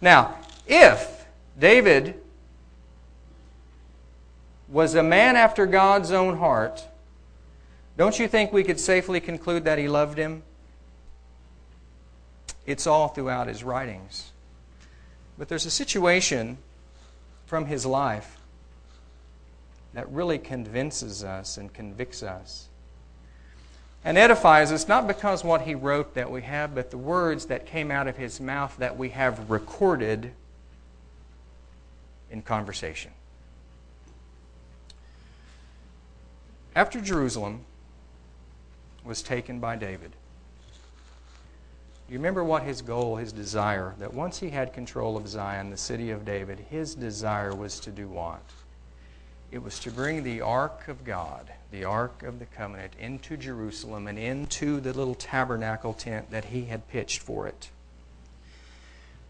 Now, 0.00 0.36
if 0.66 1.26
David 1.58 2.20
was 4.68 4.94
a 4.94 5.02
man 5.02 5.36
after 5.36 5.66
God's 5.66 6.10
own 6.10 6.38
heart, 6.38 6.84
don't 7.96 8.18
you 8.18 8.28
think 8.28 8.52
we 8.52 8.62
could 8.62 8.78
safely 8.78 9.20
conclude 9.20 9.64
that 9.64 9.78
he 9.78 9.88
loved 9.88 10.18
him? 10.18 10.42
It's 12.66 12.86
all 12.86 13.08
throughout 13.08 13.46
his 13.46 13.64
writings. 13.64 14.32
But 15.38 15.48
there's 15.48 15.66
a 15.66 15.70
situation 15.70 16.58
from 17.46 17.66
his 17.66 17.86
life 17.86 18.38
that 19.94 20.10
really 20.10 20.38
convinces 20.38 21.24
us 21.24 21.56
and 21.56 21.72
convicts 21.72 22.22
us 22.22 22.68
and 24.06 24.16
edifies 24.16 24.70
us 24.70 24.86
not 24.86 25.08
because 25.08 25.42
what 25.42 25.62
he 25.62 25.74
wrote 25.74 26.14
that 26.14 26.30
we 26.30 26.42
have, 26.42 26.76
but 26.76 26.92
the 26.92 26.96
words 26.96 27.46
that 27.46 27.66
came 27.66 27.90
out 27.90 28.06
of 28.06 28.16
his 28.16 28.40
mouth 28.40 28.76
that 28.78 28.96
we 28.96 29.08
have 29.08 29.50
recorded 29.50 30.30
in 32.30 32.40
conversation. 32.40 33.10
After 36.76 37.00
Jerusalem 37.00 37.64
was 39.06 39.22
taken 39.22 39.60
by 39.60 39.76
David, 39.76 40.10
Do 42.06 42.12
you 42.12 42.18
remember 42.18 42.44
what 42.44 42.64
his 42.64 42.82
goal, 42.82 43.16
his 43.16 43.32
desire, 43.32 43.94
that 43.98 44.12
once 44.12 44.38
he 44.38 44.50
had 44.50 44.72
control 44.72 45.16
of 45.16 45.28
Zion, 45.28 45.70
the 45.70 45.76
city 45.76 46.10
of 46.10 46.24
David, 46.24 46.58
his 46.70 46.94
desire 46.94 47.54
was 47.54 47.80
to 47.80 47.90
do 47.90 48.08
what? 48.08 48.42
It 49.52 49.62
was 49.62 49.78
to 49.80 49.90
bring 49.90 50.22
the 50.22 50.40
ark 50.40 50.88
of 50.88 51.04
God, 51.04 51.52
the 51.70 51.84
ark 51.84 52.22
of 52.24 52.38
the 52.38 52.46
covenant, 52.46 52.94
into 52.98 53.36
Jerusalem 53.36 54.08
and 54.08 54.18
into 54.18 54.80
the 54.80 54.92
little 54.92 55.14
tabernacle 55.14 55.94
tent 55.94 56.30
that 56.30 56.46
he 56.46 56.64
had 56.64 56.88
pitched 56.88 57.22
for 57.22 57.46
it. 57.46 57.70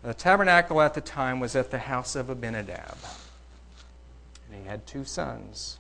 The 0.03 0.15
tabernacle 0.15 0.81
at 0.81 0.95
the 0.95 1.01
time 1.01 1.41
was 1.41 1.55
at 1.55 1.71
the 1.71 1.79
house 1.79 2.17
of 2.17 2.31
Abinadab. 2.31 2.97
And 4.47 4.63
he 4.63 4.69
had 4.69 4.87
two 4.87 5.05
sons, 5.05 5.79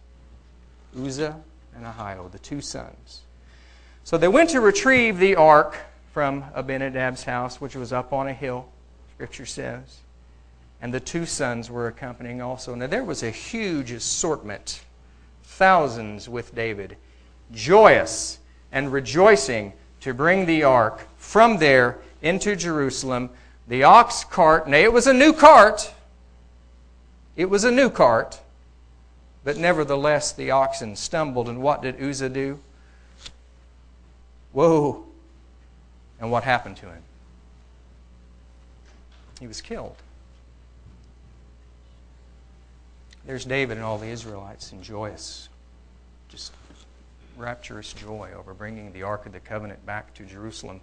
Uzzah 0.98 1.40
and 1.74 1.84
Ahio, 1.84 2.30
the 2.30 2.38
two 2.38 2.60
sons. 2.60 3.25
So 4.06 4.16
they 4.16 4.28
went 4.28 4.50
to 4.50 4.60
retrieve 4.60 5.18
the 5.18 5.34
ark 5.34 5.76
from 6.12 6.44
Abinadab's 6.54 7.24
house, 7.24 7.60
which 7.60 7.74
was 7.74 7.92
up 7.92 8.12
on 8.12 8.28
a 8.28 8.32
hill, 8.32 8.68
Scripture 9.16 9.46
says. 9.46 9.98
And 10.80 10.94
the 10.94 11.00
two 11.00 11.26
sons 11.26 11.72
were 11.72 11.88
accompanying 11.88 12.40
also. 12.40 12.76
Now 12.76 12.86
there 12.86 13.02
was 13.02 13.24
a 13.24 13.32
huge 13.32 13.90
assortment, 13.90 14.84
thousands 15.42 16.28
with 16.28 16.54
David, 16.54 16.96
joyous 17.50 18.38
and 18.70 18.92
rejoicing 18.92 19.72
to 20.02 20.14
bring 20.14 20.46
the 20.46 20.62
ark 20.62 21.08
from 21.16 21.58
there 21.58 21.98
into 22.22 22.54
Jerusalem. 22.54 23.28
The 23.66 23.82
ox 23.82 24.22
cart, 24.22 24.68
nay, 24.68 24.84
it 24.84 24.92
was 24.92 25.08
a 25.08 25.12
new 25.12 25.32
cart. 25.32 25.92
It 27.34 27.50
was 27.50 27.64
a 27.64 27.72
new 27.72 27.90
cart. 27.90 28.38
But 29.42 29.56
nevertheless, 29.56 30.30
the 30.30 30.52
oxen 30.52 30.94
stumbled, 30.94 31.48
and 31.48 31.60
what 31.60 31.82
did 31.82 32.00
Uzzah 32.00 32.28
do? 32.28 32.60
Whoa, 34.56 35.04
and 36.18 36.30
what 36.30 36.42
happened 36.42 36.78
to 36.78 36.86
him? 36.86 37.02
He 39.38 39.46
was 39.46 39.60
killed. 39.60 39.96
There's 43.26 43.44
David 43.44 43.76
and 43.76 43.84
all 43.84 43.98
the 43.98 44.08
Israelites 44.08 44.72
in 44.72 44.82
joyous, 44.82 45.50
just 46.30 46.54
rapturous 47.36 47.92
joy 47.92 48.30
over 48.34 48.54
bringing 48.54 48.94
the 48.94 49.02
Ark 49.02 49.26
of 49.26 49.32
the 49.32 49.40
Covenant 49.40 49.84
back 49.84 50.14
to 50.14 50.24
Jerusalem. 50.24 50.80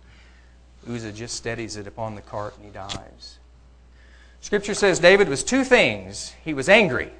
Uzzah 0.88 1.12
just 1.12 1.36
steadies 1.36 1.76
it 1.76 1.88
upon 1.88 2.14
the 2.14 2.22
cart 2.22 2.54
and 2.58 2.66
he 2.66 2.72
dies. 2.72 3.40
Scripture 4.40 4.76
says 4.76 5.00
David 5.00 5.28
was 5.28 5.44
two 5.44 5.64
things 5.64 6.32
he 6.46 6.54
was 6.54 6.70
angry, 6.70 7.12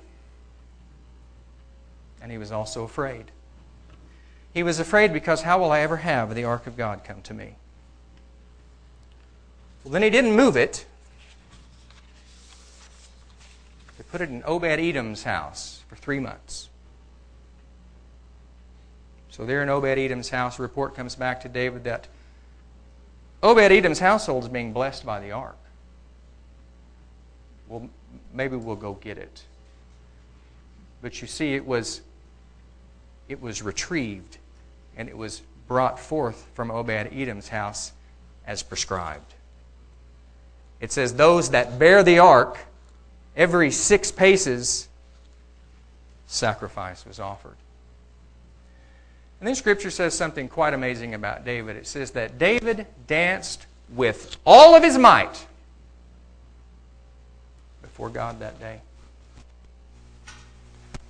and 2.22 2.32
he 2.32 2.38
was 2.38 2.52
also 2.52 2.84
afraid. 2.84 3.32
He 4.54 4.62
was 4.62 4.80
afraid 4.80 5.12
because 5.14 5.42
how 5.42 5.60
will 5.60 5.72
I 5.72 5.80
ever 5.80 5.98
have 5.98 6.36
the 6.36 6.44
Ark 6.44 6.68
of 6.68 6.78
God 6.78 7.04
come 7.04 7.22
to 7.24 7.34
me? 7.34 7.56
Well, 9.84 9.92
then 9.92 10.04
he 10.04 10.10
didn't 10.10 10.36
move 10.36 10.56
it. 10.56 10.86
They 13.98 14.04
put 14.04 14.22
it 14.22 14.30
in 14.30 14.44
Obed 14.46 14.80
Edom's 14.80 15.24
house 15.24 15.84
for 15.88 15.96
three 15.96 16.20
months. 16.20 16.70
So, 19.30 19.46
there 19.46 19.64
in 19.64 19.70
Obed 19.70 19.98
Edom's 19.98 20.30
house, 20.30 20.60
a 20.60 20.62
report 20.62 20.96
comes 20.96 21.16
back 21.16 21.42
to 21.42 21.50
David 21.50 21.84
that 21.86 22.08
Obed 23.42 23.72
Edom's 23.72 24.00
household 24.00 24.44
is 24.44 24.50
being 24.50 24.72
blessed 24.72 25.04
by 25.04 25.20
the 25.20 25.32
ark. 25.32 25.58
Well, 27.68 27.90
maybe 28.32 28.56
we'll 28.56 28.76
go 28.76 28.94
get 28.94 29.18
it. 29.18 29.44
But 31.02 31.22
you 31.22 31.28
see, 31.28 31.56
it 31.56 31.66
was, 31.66 32.02
it 33.28 33.42
was 33.42 33.64
retrieved 33.64 34.38
and 34.98 35.10
it 35.10 35.18
was 35.18 35.42
brought 35.68 36.00
forth 36.00 36.48
from 36.54 36.72
Obed 36.72 36.90
Edom's 36.90 37.48
house 37.48 37.92
as 38.46 38.64
prescribed. 38.64 39.34
It 40.80 40.92
says, 40.92 41.14
Those 41.14 41.52
that 41.52 41.80
bear 41.80 42.04
the 42.04 42.20
ark, 42.20 42.58
every 43.36 43.72
six 43.72 44.12
paces, 44.12 44.88
sacrifice 46.28 47.06
was 47.06 47.20
offered. 47.20 47.56
And 49.40 49.48
then 49.48 49.56
Scripture 49.56 49.92
says 49.92 50.14
something 50.14 50.48
quite 50.48 50.74
amazing 50.74 51.14
about 51.14 51.44
David. 51.44 51.76
It 51.76 51.88
says 51.88 52.12
that 52.12 52.38
David 52.38 52.88
danced 53.08 53.66
with 53.94 54.38
all 54.46 54.76
of 54.76 54.84
his 54.84 54.98
might 54.98 55.46
before 57.82 58.10
God 58.10 58.40
that 58.40 58.60
day. 58.60 58.80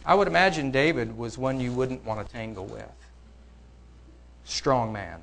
I 0.05 0.15
would 0.15 0.27
imagine 0.27 0.71
David 0.71 1.17
was 1.17 1.37
one 1.37 1.59
you 1.59 1.71
wouldn't 1.71 2.03
want 2.03 2.25
to 2.25 2.33
tangle 2.33 2.65
with. 2.65 3.02
Strong 4.45 4.93
man. 4.93 5.19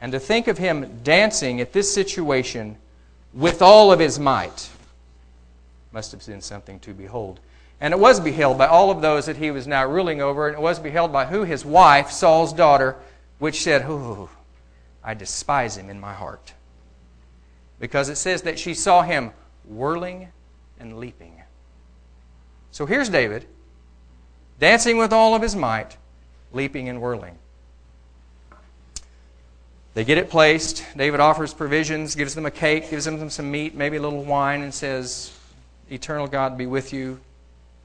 And 0.00 0.12
to 0.12 0.20
think 0.20 0.48
of 0.48 0.58
him 0.58 1.00
dancing 1.02 1.60
at 1.60 1.72
this 1.72 1.92
situation 1.92 2.76
with 3.32 3.62
all 3.62 3.92
of 3.92 3.98
his 3.98 4.18
might 4.18 4.68
must 5.92 6.12
have 6.12 6.24
been 6.26 6.42
something 6.42 6.78
to 6.80 6.92
behold. 6.92 7.40
And 7.80 7.92
it 7.94 8.00
was 8.00 8.20
beheld 8.20 8.58
by 8.58 8.66
all 8.66 8.90
of 8.90 9.00
those 9.00 9.26
that 9.26 9.38
he 9.38 9.50
was 9.50 9.66
now 9.66 9.86
ruling 9.86 10.20
over, 10.20 10.46
and 10.46 10.56
it 10.56 10.60
was 10.60 10.78
beheld 10.78 11.10
by 11.10 11.24
who? 11.24 11.44
His 11.44 11.64
wife, 11.64 12.10
Saul's 12.10 12.52
daughter, 12.52 12.96
which 13.38 13.62
said, 13.62 13.88
Ooh, 13.88 14.28
I 15.02 15.14
despise 15.14 15.76
him 15.76 15.88
in 15.88 15.98
my 15.98 16.12
heart. 16.12 16.52
Because 17.78 18.08
it 18.08 18.16
says 18.16 18.42
that 18.42 18.58
she 18.58 18.74
saw 18.74 19.02
him 19.02 19.32
whirling 19.64 20.28
and 20.78 20.98
leaping. 20.98 21.42
So 22.70 22.84
here's 22.84 23.08
David, 23.08 23.46
dancing 24.60 24.98
with 24.98 25.12
all 25.12 25.34
of 25.34 25.40
his 25.40 25.56
might, 25.56 25.96
leaping 26.52 26.90
and 26.90 27.00
whirling. 27.00 27.38
They 29.96 30.04
get 30.04 30.18
it 30.18 30.28
placed. 30.28 30.84
David 30.94 31.20
offers 31.20 31.54
provisions, 31.54 32.14
gives 32.14 32.34
them 32.34 32.44
a 32.44 32.50
cake, 32.50 32.90
gives 32.90 33.06
them 33.06 33.30
some 33.30 33.50
meat, 33.50 33.74
maybe 33.74 33.96
a 33.96 34.02
little 34.02 34.24
wine, 34.24 34.60
and 34.60 34.74
says, 34.74 35.34
Eternal 35.90 36.26
God 36.26 36.58
be 36.58 36.66
with 36.66 36.92
you, 36.92 37.18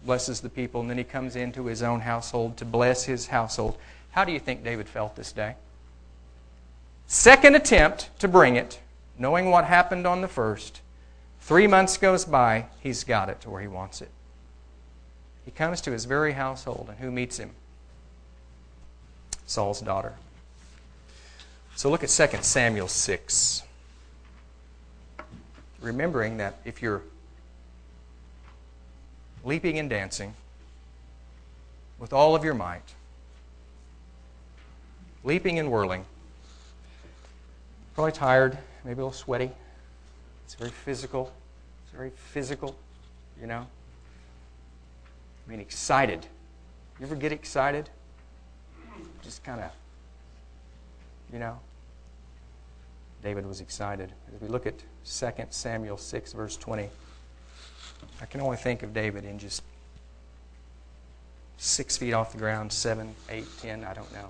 blesses 0.03 0.41
the 0.41 0.49
people. 0.49 0.81
And 0.81 0.89
then 0.89 0.97
he 0.97 1.05
comes 1.05 1.37
into 1.37 1.67
his 1.67 1.81
own 1.81 2.01
household 2.01 2.57
to 2.57 2.65
bless 2.65 3.05
his 3.05 3.27
household. 3.27 3.77
How 4.09 4.25
do 4.25 4.33
you 4.33 4.39
think 4.39 4.61
David 4.61 4.89
felt 4.89 5.15
this 5.15 5.31
day? 5.31 5.55
Second 7.07 7.55
attempt 7.55 8.09
to 8.19 8.27
bring 8.27 8.57
it, 8.57 8.81
knowing 9.17 9.49
what 9.49 9.63
happened 9.63 10.05
on 10.05 10.19
the 10.19 10.27
first. 10.27 10.81
Three 11.39 11.65
months 11.65 11.95
goes 11.95 12.25
by, 12.25 12.65
he's 12.81 13.05
got 13.05 13.29
it 13.29 13.39
to 13.39 13.49
where 13.49 13.61
he 13.61 13.69
wants 13.69 14.01
it. 14.01 14.09
He 15.45 15.51
comes 15.51 15.79
to 15.79 15.91
his 15.91 16.03
very 16.03 16.33
household, 16.33 16.87
and 16.89 16.99
who 16.99 17.09
meets 17.09 17.37
him? 17.37 17.51
Saul's 19.45 19.79
daughter. 19.79 20.15
So 21.81 21.89
look 21.89 22.03
at 22.03 22.09
2 22.09 22.43
Samuel 22.43 22.87
6. 22.87 23.63
Remembering 25.81 26.37
that 26.37 26.59
if 26.63 26.79
you're 26.79 27.01
leaping 29.43 29.79
and 29.79 29.89
dancing 29.89 30.35
with 31.97 32.13
all 32.13 32.35
of 32.35 32.43
your 32.43 32.53
might, 32.53 32.93
leaping 35.23 35.57
and 35.57 35.71
whirling, 35.71 36.05
probably 37.95 38.11
tired, 38.11 38.59
maybe 38.83 39.01
a 39.01 39.05
little 39.05 39.11
sweaty. 39.11 39.49
It's 40.45 40.53
very 40.53 40.69
physical. 40.69 41.33
It's 41.83 41.95
very 41.95 42.11
physical, 42.11 42.75
you 43.41 43.47
know. 43.47 43.65
I 45.47 45.49
mean, 45.49 45.59
excited. 45.59 46.27
You 46.99 47.07
ever 47.07 47.15
get 47.15 47.31
excited? 47.31 47.89
Just 49.23 49.43
kind 49.43 49.61
of 49.61 49.71
you 51.31 51.39
know? 51.39 51.57
David 53.23 53.45
was 53.45 53.61
excited. 53.61 54.11
As 54.33 54.41
we 54.41 54.47
look 54.47 54.65
at 54.65 54.79
2 55.05 55.31
Samuel 55.49 55.97
6, 55.97 56.33
verse 56.33 56.57
20, 56.57 56.89
I 58.19 58.25
can 58.25 58.41
only 58.41 58.57
think 58.57 58.83
of 58.83 58.93
David 58.93 59.25
in 59.25 59.37
just 59.37 59.63
six 61.57 61.97
feet 61.97 62.13
off 62.13 62.31
the 62.31 62.39
ground, 62.39 62.71
seven, 62.71 63.13
eight, 63.29 63.45
ten, 63.61 63.83
I 63.83 63.93
don't 63.93 64.11
know. 64.13 64.29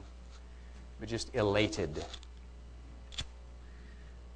But 0.99 1.08
just 1.08 1.34
elated. 1.34 2.04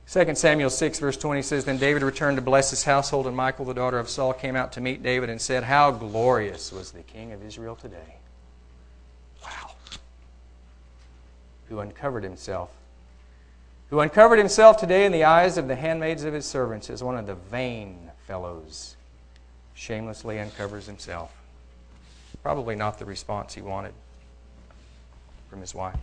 2 0.10 0.36
Samuel 0.36 0.70
6, 0.70 1.00
verse 1.00 1.18
20 1.18 1.42
says 1.42 1.66
Then 1.66 1.78
David 1.78 2.04
returned 2.04 2.38
to 2.38 2.42
bless 2.42 2.70
his 2.70 2.84
household, 2.84 3.28
and 3.28 3.36
Michal, 3.36 3.66
the 3.66 3.74
daughter 3.74 4.00
of 4.00 4.08
Saul, 4.08 4.34
came 4.34 4.56
out 4.56 4.72
to 4.74 4.82
meet 4.82 5.04
David 5.04 5.30
and 5.30 5.42
said, 5.42 5.64
How 5.64 5.92
glorious 5.92 6.72
was 6.72 6.92
the 6.92 7.02
king 7.02 7.34
of 7.34 7.44
Israel 7.44 7.76
today! 7.76 8.18
Wow. 9.44 9.72
Who 11.68 11.80
uncovered 11.80 12.24
himself. 12.24 12.70
Who 13.96 14.02
uncovered 14.02 14.40
himself 14.40 14.76
today 14.76 15.06
in 15.06 15.14
the 15.14 15.24
eyes 15.24 15.58
of 15.58 15.70
the 15.70 15.76
handmaids 15.78 16.26
of 16.26 16.34
his 16.34 16.46
servants 16.46 16.90
as 16.90 17.02
one 17.02 17.16
of 17.16 17.28
the 17.28 17.36
vain 17.36 18.12
fellows 18.28 18.98
shamelessly 19.74 20.38
uncovers 20.38 20.86
himself. 20.86 21.34
Probably 22.44 22.76
not 22.76 23.00
the 23.00 23.06
response 23.06 23.54
he 23.54 23.62
wanted 23.62 23.94
from 25.50 25.62
his 25.62 25.74
wife. 25.74 25.96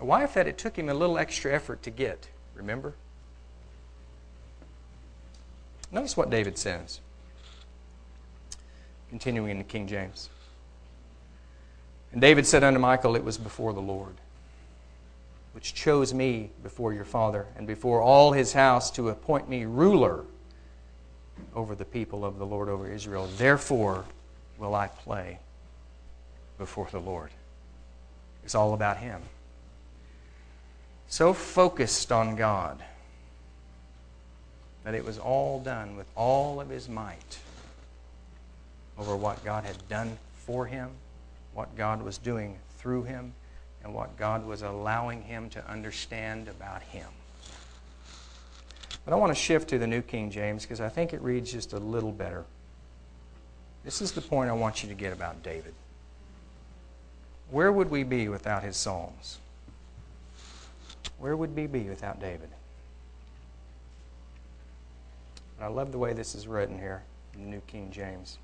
A 0.00 0.04
wife 0.06 0.32
that 0.32 0.46
it 0.46 0.56
took 0.56 0.78
him 0.78 0.88
a 0.88 0.94
little 0.94 1.18
extra 1.18 1.52
effort 1.52 1.82
to 1.82 1.90
get, 1.90 2.28
remember? 2.54 2.94
Notice 5.92 6.16
what 6.16 6.30
David 6.30 6.56
says. 6.56 7.00
Continuing 9.10 9.50
in 9.50 9.58
the 9.58 9.64
King 9.64 9.86
James. 9.86 10.30
And 12.12 12.20
David 12.22 12.46
said 12.46 12.64
unto 12.64 12.80
Michal, 12.80 13.14
It 13.14 13.24
was 13.24 13.36
before 13.36 13.74
the 13.74 13.82
Lord, 13.82 14.14
which 15.52 15.74
chose 15.74 16.14
me 16.14 16.50
before 16.62 16.92
your 16.92 17.04
father 17.04 17.46
and 17.56 17.66
before 17.66 18.00
all 18.00 18.32
his 18.32 18.52
house 18.52 18.90
to 18.92 19.08
appoint 19.08 19.48
me 19.48 19.64
ruler 19.64 20.24
over 21.54 21.74
the 21.74 21.84
people 21.84 22.24
of 22.24 22.38
the 22.38 22.46
Lord 22.46 22.68
over 22.68 22.90
Israel. 22.90 23.28
Therefore 23.36 24.04
will 24.58 24.74
I 24.74 24.86
play 24.88 25.38
before 26.58 26.88
the 26.90 27.00
Lord. 27.00 27.30
It's 28.44 28.54
all 28.54 28.74
about 28.74 28.98
him. 28.98 29.20
So 31.08 31.32
focused 31.32 32.12
on 32.12 32.36
God 32.36 32.82
that 34.84 34.94
it 34.94 35.04
was 35.04 35.18
all 35.18 35.60
done 35.60 35.96
with 35.96 36.06
all 36.14 36.60
of 36.60 36.68
his 36.68 36.88
might 36.88 37.38
over 38.98 39.16
what 39.16 39.44
God 39.44 39.64
had 39.64 39.76
done 39.88 40.16
for 40.32 40.66
him, 40.66 40.90
what 41.54 41.74
God 41.76 42.02
was 42.02 42.18
doing 42.18 42.56
through 42.78 43.04
him, 43.04 43.32
and 43.82 43.94
what 43.94 44.16
God 44.16 44.46
was 44.46 44.62
allowing 44.62 45.22
him 45.22 45.48
to 45.50 45.70
understand 45.70 46.48
about 46.48 46.82
him. 46.82 47.08
But 49.04 49.14
I 49.14 49.16
want 49.16 49.30
to 49.30 49.40
shift 49.40 49.70
to 49.70 49.78
the 49.78 49.86
New 49.86 50.02
King 50.02 50.30
James 50.30 50.62
because 50.62 50.80
I 50.80 50.88
think 50.88 51.12
it 51.12 51.22
reads 51.22 51.52
just 51.52 51.72
a 51.72 51.78
little 51.78 52.12
better. 52.12 52.44
This 53.84 54.02
is 54.02 54.12
the 54.12 54.20
point 54.20 54.50
I 54.50 54.52
want 54.52 54.82
you 54.82 54.88
to 54.88 54.94
get 54.94 55.12
about 55.12 55.42
David. 55.42 55.72
Where 57.50 57.72
would 57.72 57.90
we 57.90 58.04
be 58.04 58.28
without 58.28 58.62
his 58.62 58.76
Psalms? 58.76 59.38
Where 61.18 61.36
would 61.36 61.56
we 61.56 61.66
be 61.66 61.80
without 61.80 62.20
David? 62.20 62.48
And 65.56 65.64
I 65.64 65.68
love 65.68 65.92
the 65.92 65.98
way 65.98 66.12
this 66.12 66.34
is 66.34 66.46
written 66.46 66.78
here 66.78 67.02
in 67.34 67.42
the 67.42 67.48
New 67.48 67.60
King 67.66 67.90
James. 67.90 68.38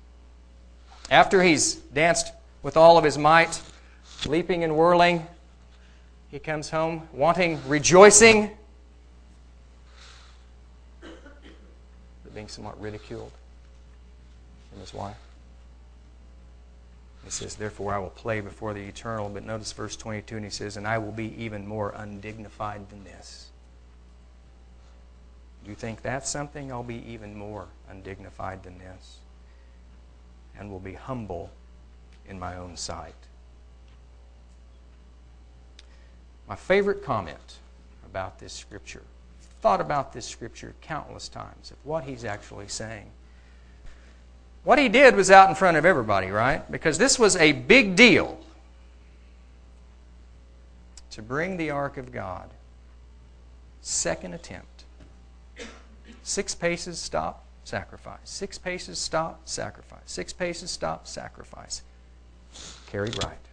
After 1.09 1.41
he's 1.41 1.75
danced 1.75 2.33
with 2.63 2.75
all 2.75 2.97
of 2.97 3.03
his 3.03 3.17
might, 3.17 3.61
leaping 4.25 4.63
and 4.63 4.75
whirling, 4.75 5.25
he 6.29 6.39
comes 6.39 6.69
home 6.69 7.07
wanting, 7.13 7.59
rejoicing, 7.67 8.51
but 11.01 12.33
being 12.33 12.47
somewhat 12.47 12.79
ridiculed 12.81 13.31
from 14.71 14.79
his 14.79 14.93
wife. 14.93 15.17
He 17.27 17.31
says, 17.31 17.55
Therefore 17.55 17.93
I 17.93 17.97
will 17.97 18.09
play 18.09 18.39
before 18.39 18.73
the 18.73 18.79
eternal. 18.79 19.27
But 19.27 19.43
notice 19.43 19.73
verse 19.73 19.97
22, 19.97 20.37
and 20.37 20.45
he 20.45 20.51
says, 20.51 20.77
And 20.77 20.87
I 20.87 20.97
will 20.97 21.11
be 21.11 21.35
even 21.43 21.67
more 21.67 21.93
undignified 21.95 22.89
than 22.89 23.03
this. 23.03 23.49
Do 25.63 25.69
you 25.69 25.75
think 25.75 26.01
that's 26.01 26.29
something? 26.29 26.71
I'll 26.71 26.83
be 26.83 27.03
even 27.05 27.35
more 27.35 27.67
undignified 27.89 28.63
than 28.63 28.77
this. 28.77 29.17
And 30.57 30.71
will 30.71 30.79
be 30.79 30.93
humble 30.93 31.51
in 32.29 32.39
my 32.39 32.55
own 32.55 32.77
sight. 32.77 33.13
My 36.47 36.55
favorite 36.55 37.03
comment 37.03 37.57
about 38.05 38.39
this 38.39 38.53
scripture, 38.53 39.03
thought 39.61 39.81
about 39.81 40.13
this 40.13 40.25
scripture 40.25 40.73
countless 40.81 41.27
times 41.27 41.71
of 41.71 41.77
what 41.83 42.05
he's 42.05 42.23
actually 42.23 42.67
saying. 42.67 43.09
What 44.63 44.79
he 44.79 44.89
did 44.89 45.15
was 45.15 45.31
out 45.31 45.49
in 45.49 45.55
front 45.55 45.77
of 45.77 45.85
everybody, 45.85 46.27
right? 46.27 46.69
Because 46.71 46.97
this 46.97 47.17
was 47.17 47.35
a 47.37 47.51
big 47.51 47.95
deal 47.95 48.39
to 51.11 51.21
bring 51.21 51.57
the 51.57 51.69
ark 51.69 51.97
of 51.97 52.11
God. 52.11 52.49
Second 53.81 54.33
attempt. 54.33 54.83
Six 56.23 56.53
paces, 56.53 56.99
stop, 56.99 57.45
sacrifice. 57.63 58.19
Six 58.25 58.57
paces, 58.57 58.99
stop, 58.99 59.39
sacrifice. 59.45 60.01
Six 60.05 60.33
paces, 60.33 60.69
stop, 60.69 61.07
sacrifice. 61.07 61.81
Carried 62.87 63.23
right. 63.23 63.46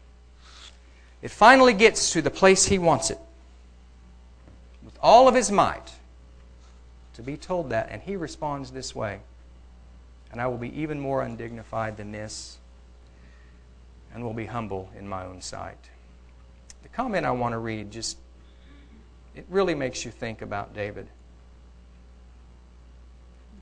It 1.25 1.31
finally 1.31 1.73
gets 1.73 2.13
to 2.13 2.21
the 2.21 2.31
place 2.31 2.67
he 2.67 2.79
wants 2.79 3.11
it 3.11 3.19
with 4.85 4.99
all 5.01 5.27
of 5.27 5.35
his 5.35 5.51
might 5.51 5.91
to 7.15 7.23
be 7.23 7.39
told 7.39 7.71
that, 7.71 7.89
and 7.91 8.03
he 8.03 8.15
responds 8.15 8.71
this 8.71 8.95
way 8.95 9.21
And 10.31 10.39
I 10.39 10.49
will 10.49 10.59
be 10.59 10.79
even 10.79 11.01
more 11.01 11.23
undignified 11.23 11.97
than 11.97 12.13
this, 12.13 12.59
and 14.13 14.23
will 14.23 14.35
be 14.35 14.45
humble 14.45 14.91
in 14.99 15.09
my 15.09 15.25
own 15.25 15.41
sight. 15.41 15.79
The 16.83 16.91
comment 16.91 17.25
I 17.25 17.31
want 17.31 17.55
to 17.55 17.59
read 17.59 17.91
just 17.91 18.19
it 19.35 19.47
really 19.49 19.75
makes 19.75 20.05
you 20.05 20.11
think 20.11 20.43
about 20.43 20.75
David. 20.75 21.07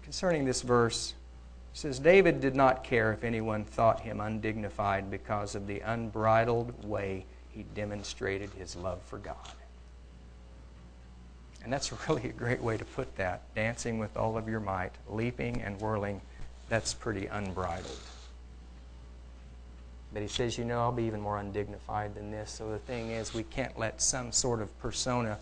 Concerning 0.03 0.45
this 0.45 0.63
verse, 0.63 1.15
it 1.73 1.79
says 1.79 2.01
David 2.01 2.41
did 2.41 2.57
not 2.57 2.83
care 2.83 3.13
if 3.13 3.23
anyone 3.23 3.65
thought 3.65 4.01
him 4.01 4.21
undignified 4.21 5.13
because 5.13 5.55
of 5.55 5.69
the 5.69 5.79
unbridled 5.79 6.85
way 6.85 7.25
he 7.53 7.65
demonstrated 7.75 8.51
his 8.51 8.75
love 8.77 9.01
for 9.03 9.19
God. 9.19 9.37
And 11.63 11.73
that's 11.73 11.93
really 12.09 12.29
a 12.29 12.33
great 12.33 12.63
way 12.63 12.77
to 12.77 12.85
put 12.85 13.15
that. 13.17 13.43
Dancing 13.55 13.99
with 13.99 14.17
all 14.17 14.37
of 14.37 14.49
your 14.49 14.61
might, 14.61 14.93
leaping 15.09 15.63
and 15.63 15.81
whirling, 15.81 16.21
that's 16.69 16.95
pretty 16.95 17.27
unbridled. 17.27 18.01
But 20.13 20.23
he 20.23 20.29
says, 20.29 20.59
you 20.59 20.65
know, 20.65 20.81
I'll 20.81 20.93
be 20.93 21.05
even 21.05 21.21
more 21.21 21.39
undignified 21.39 22.15
than 22.15 22.31
this. 22.31 22.51
So 22.51 22.71
the 22.71 22.79
thing 22.79 23.11
is, 23.11 23.33
we 23.33 23.45
can't 23.45 23.79
let 23.79 24.03
some 24.03 24.31
sort 24.31 24.61
of 24.61 24.79
persona, 24.79 25.39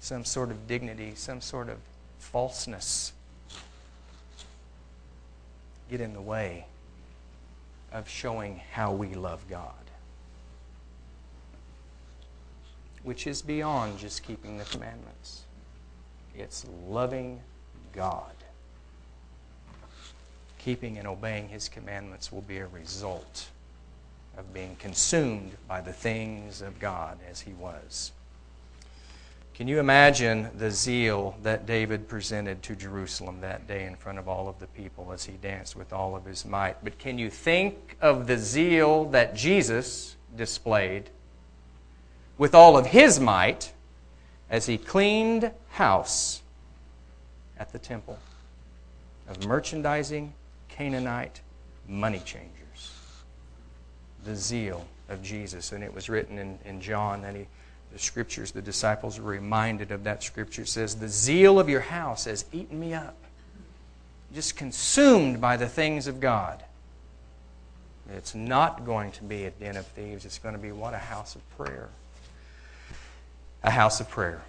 some 0.00 0.24
sort 0.24 0.50
of 0.50 0.66
dignity, 0.66 1.12
some 1.14 1.40
sort 1.40 1.68
of 1.68 1.78
falseness 2.18 3.12
get 5.90 6.00
in 6.00 6.12
the 6.12 6.20
way 6.20 6.66
of 7.92 8.08
showing 8.08 8.60
how 8.72 8.92
we 8.92 9.14
love 9.14 9.44
God. 9.48 9.79
Which 13.02 13.26
is 13.26 13.42
beyond 13.42 13.98
just 13.98 14.22
keeping 14.22 14.58
the 14.58 14.64
commandments. 14.64 15.42
It's 16.34 16.66
loving 16.88 17.40
God. 17.94 18.32
Keeping 20.58 20.98
and 20.98 21.08
obeying 21.08 21.48
His 21.48 21.68
commandments 21.68 22.30
will 22.30 22.42
be 22.42 22.58
a 22.58 22.66
result 22.66 23.48
of 24.36 24.52
being 24.52 24.76
consumed 24.76 25.52
by 25.66 25.80
the 25.80 25.92
things 25.92 26.62
of 26.62 26.78
God 26.78 27.18
as 27.28 27.40
He 27.40 27.52
was. 27.54 28.12
Can 29.60 29.68
you 29.68 29.78
imagine 29.78 30.48
the 30.56 30.70
zeal 30.70 31.36
that 31.42 31.66
David 31.66 32.08
presented 32.08 32.62
to 32.62 32.74
Jerusalem 32.74 33.42
that 33.42 33.68
day 33.68 33.84
in 33.84 33.94
front 33.94 34.18
of 34.18 34.26
all 34.26 34.48
of 34.48 34.58
the 34.58 34.66
people 34.68 35.12
as 35.12 35.24
he 35.24 35.34
danced 35.34 35.76
with 35.76 35.92
all 35.92 36.16
of 36.16 36.24
his 36.24 36.46
might? 36.46 36.82
But 36.82 36.98
can 36.98 37.18
you 37.18 37.28
think 37.28 37.98
of 38.00 38.26
the 38.26 38.38
zeal 38.38 39.04
that 39.10 39.34
Jesus 39.34 40.16
displayed 40.34 41.10
with 42.40 42.54
all 42.54 42.78
of 42.78 42.86
his 42.86 43.20
might 43.20 43.70
as 44.48 44.64
he 44.64 44.78
cleaned 44.78 45.50
house 45.72 46.40
at 47.58 47.70
the 47.70 47.78
temple 47.78 48.18
of 49.28 49.46
merchandising 49.46 50.32
Canaanite 50.70 51.42
money 51.86 52.20
changers. 52.20 52.94
The 54.24 54.34
zeal 54.34 54.86
of 55.10 55.22
Jesus. 55.22 55.72
And 55.72 55.84
it 55.84 55.92
was 55.92 56.08
written 56.08 56.38
in, 56.38 56.58
in 56.64 56.80
John 56.80 57.20
that 57.20 57.36
he, 57.36 57.46
the 57.92 57.98
scriptures, 57.98 58.52
the 58.52 58.62
disciples 58.62 59.20
were 59.20 59.32
reminded 59.32 59.90
of 59.90 60.04
that 60.04 60.22
scripture. 60.22 60.62
It 60.62 60.68
says, 60.68 60.94
The 60.94 61.08
zeal 61.08 61.60
of 61.60 61.68
your 61.68 61.80
house 61.80 62.24
has 62.24 62.46
eaten 62.52 62.80
me 62.80 62.94
up. 62.94 63.18
Just 64.32 64.56
consumed 64.56 65.42
by 65.42 65.58
the 65.58 65.68
things 65.68 66.06
of 66.06 66.20
God. 66.20 66.64
It's 68.16 68.34
not 68.34 68.86
going 68.86 69.12
to 69.12 69.24
be 69.24 69.44
a 69.44 69.50
den 69.50 69.76
of 69.76 69.86
thieves. 69.88 70.24
It's 70.24 70.38
going 70.38 70.54
to 70.54 70.60
be 70.60 70.72
what? 70.72 70.94
A 70.94 70.98
house 70.98 71.34
of 71.34 71.42
prayer 71.58 71.90
a 73.62 73.70
house 73.70 74.00
of 74.00 74.08
prayer, 74.08 74.42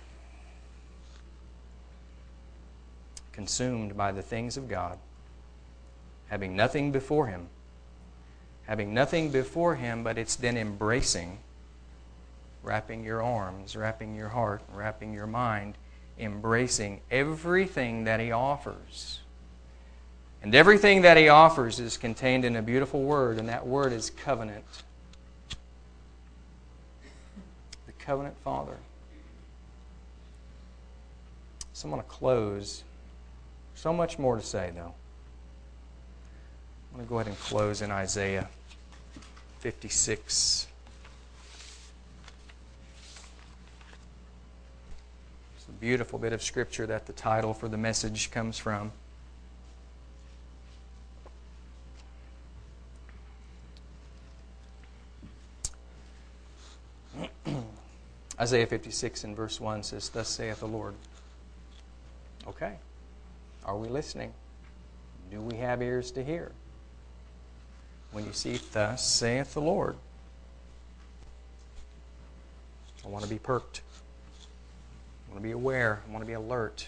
consumed 3.33 3.95
by 3.95 4.11
the 4.11 4.21
things 4.21 4.57
of 4.57 4.67
God, 4.67 4.97
having 6.29 6.55
nothing 6.55 6.91
before 6.91 7.27
Him, 7.27 7.49
having 8.71 8.93
nothing 8.93 9.29
before 9.31 9.75
him, 9.75 10.01
but 10.01 10.17
it's 10.17 10.37
then 10.37 10.55
embracing, 10.55 11.37
wrapping 12.63 13.03
your 13.03 13.21
arms, 13.21 13.75
wrapping 13.75 14.15
your 14.15 14.29
heart, 14.29 14.61
wrapping 14.71 15.13
your 15.13 15.27
mind, 15.27 15.75
embracing 16.17 17.01
everything 17.11 18.05
that 18.05 18.21
he 18.21 18.31
offers. 18.31 19.19
And 20.43 20.55
everything 20.55 21.01
that 21.01 21.17
he 21.17 21.27
offers 21.27 21.81
is 21.81 21.97
contained 21.97 22.45
in 22.45 22.55
a 22.55 22.61
beautiful 22.61 23.03
word, 23.03 23.37
and 23.37 23.49
that 23.49 23.67
word 23.67 23.91
is 23.91 24.09
covenant. 24.09 24.63
The 27.87 27.93
covenant 27.99 28.37
Father. 28.43 28.77
So 31.81 31.87
I'm 31.87 31.93
going 31.93 32.03
to 32.03 32.09
close. 32.09 32.83
So 33.73 33.91
much 33.91 34.19
more 34.19 34.35
to 34.35 34.41
say, 34.43 34.71
though. 34.75 34.93
I'm 36.91 36.97
going 36.97 37.07
to 37.07 37.09
go 37.09 37.15
ahead 37.15 37.25
and 37.25 37.39
close 37.39 37.81
in 37.81 37.89
Isaiah 37.89 38.47
56. 39.61 40.67
It's 45.55 45.65
a 45.67 45.71
beautiful 45.79 46.19
bit 46.19 46.33
of 46.33 46.43
scripture 46.43 46.85
that 46.85 47.07
the 47.07 47.13
title 47.13 47.51
for 47.51 47.67
the 47.67 47.77
message 47.77 48.29
comes 48.29 48.59
from. 48.59 48.91
Isaiah 58.39 58.67
56 58.67 59.23
in 59.23 59.33
verse 59.33 59.59
1 59.59 59.81
says, 59.81 60.09
Thus 60.09 60.27
saith 60.27 60.59
the 60.59 60.67
Lord. 60.67 60.93
Okay. 62.47 62.73
Are 63.65 63.77
we 63.77 63.87
listening? 63.87 64.33
Do 65.29 65.41
we 65.41 65.57
have 65.57 65.81
ears 65.81 66.11
to 66.11 66.23
hear? 66.23 66.51
When 68.11 68.25
you 68.25 68.33
see, 68.33 68.59
Thus 68.71 69.07
saith 69.07 69.53
the 69.53 69.61
Lord, 69.61 69.95
I 73.05 73.07
want 73.07 73.23
to 73.23 73.29
be 73.29 73.39
perked. 73.39 73.81
I 75.27 75.31
want 75.31 75.41
to 75.41 75.47
be 75.47 75.53
aware. 75.53 76.01
I 76.07 76.11
want 76.11 76.23
to 76.23 76.27
be 76.27 76.33
alert. 76.33 76.87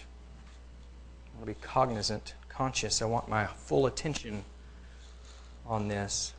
I 1.34 1.38
want 1.38 1.48
to 1.48 1.60
be 1.60 1.66
cognizant, 1.66 2.34
conscious. 2.48 3.00
I 3.00 3.06
want 3.06 3.28
my 3.28 3.46
full 3.46 3.86
attention 3.86 4.44
on 5.66 5.88
this. 5.88 6.34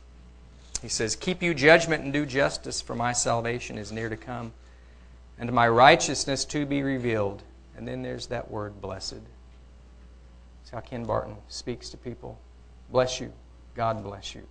He 0.80 0.88
says, 0.88 1.16
Keep 1.16 1.42
you 1.42 1.52
judgment 1.52 2.04
and 2.04 2.12
do 2.12 2.24
justice, 2.24 2.80
for 2.80 2.94
my 2.94 3.12
salvation 3.12 3.76
is 3.76 3.90
near 3.90 4.08
to 4.08 4.16
come, 4.16 4.52
and 5.38 5.52
my 5.52 5.68
righteousness 5.68 6.44
to 6.46 6.64
be 6.64 6.82
revealed. 6.82 7.42
And 7.76 7.86
then 7.86 8.02
there's 8.02 8.26
that 8.28 8.50
word, 8.50 8.80
blessed. 8.80 9.20
It's 10.62 10.70
how 10.70 10.80
Ken 10.80 11.04
Barton 11.04 11.36
speaks 11.48 11.90
to 11.90 11.96
people. 11.96 12.38
Bless 12.90 13.20
you. 13.20 13.32
God 13.74 14.02
bless 14.02 14.34
you. 14.34 14.42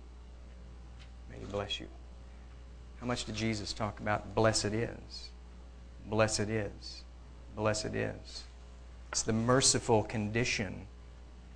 May 1.30 1.38
He 1.38 1.44
bless 1.46 1.80
you. 1.80 1.86
How 3.00 3.06
much 3.06 3.24
did 3.24 3.34
Jesus 3.34 3.72
talk 3.72 4.00
about 4.00 4.34
blessed 4.34 4.66
is? 4.66 5.30
Blessed 6.06 6.40
is. 6.40 7.02
Blessed 7.56 7.94
is. 7.94 8.44
It's 9.10 9.22
the 9.22 9.32
merciful 9.32 10.02
condition 10.04 10.86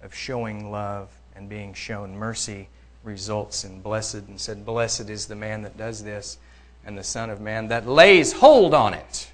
of 0.03 0.15
showing 0.15 0.71
love 0.71 1.11
and 1.37 1.49
being 1.49 1.73
shown 1.75 2.15
mercy 2.15 2.69
results 3.03 3.65
in 3.65 3.81
blessed, 3.81 4.27
and 4.29 4.39
said, 4.39 4.65
Blessed 4.67 5.09
is 5.09 5.27
the 5.27 5.37
man 5.37 5.63
that 5.63 5.77
does 5.77 6.03
this, 6.03 6.39
and 6.85 6.97
the 6.97 7.03
Son 7.03 7.31
of 7.31 7.41
Man 7.41 7.69
that 7.69 7.87
lays 7.87 8.33
hold 8.33 8.75
on 8.75 8.95
it. 8.95 9.31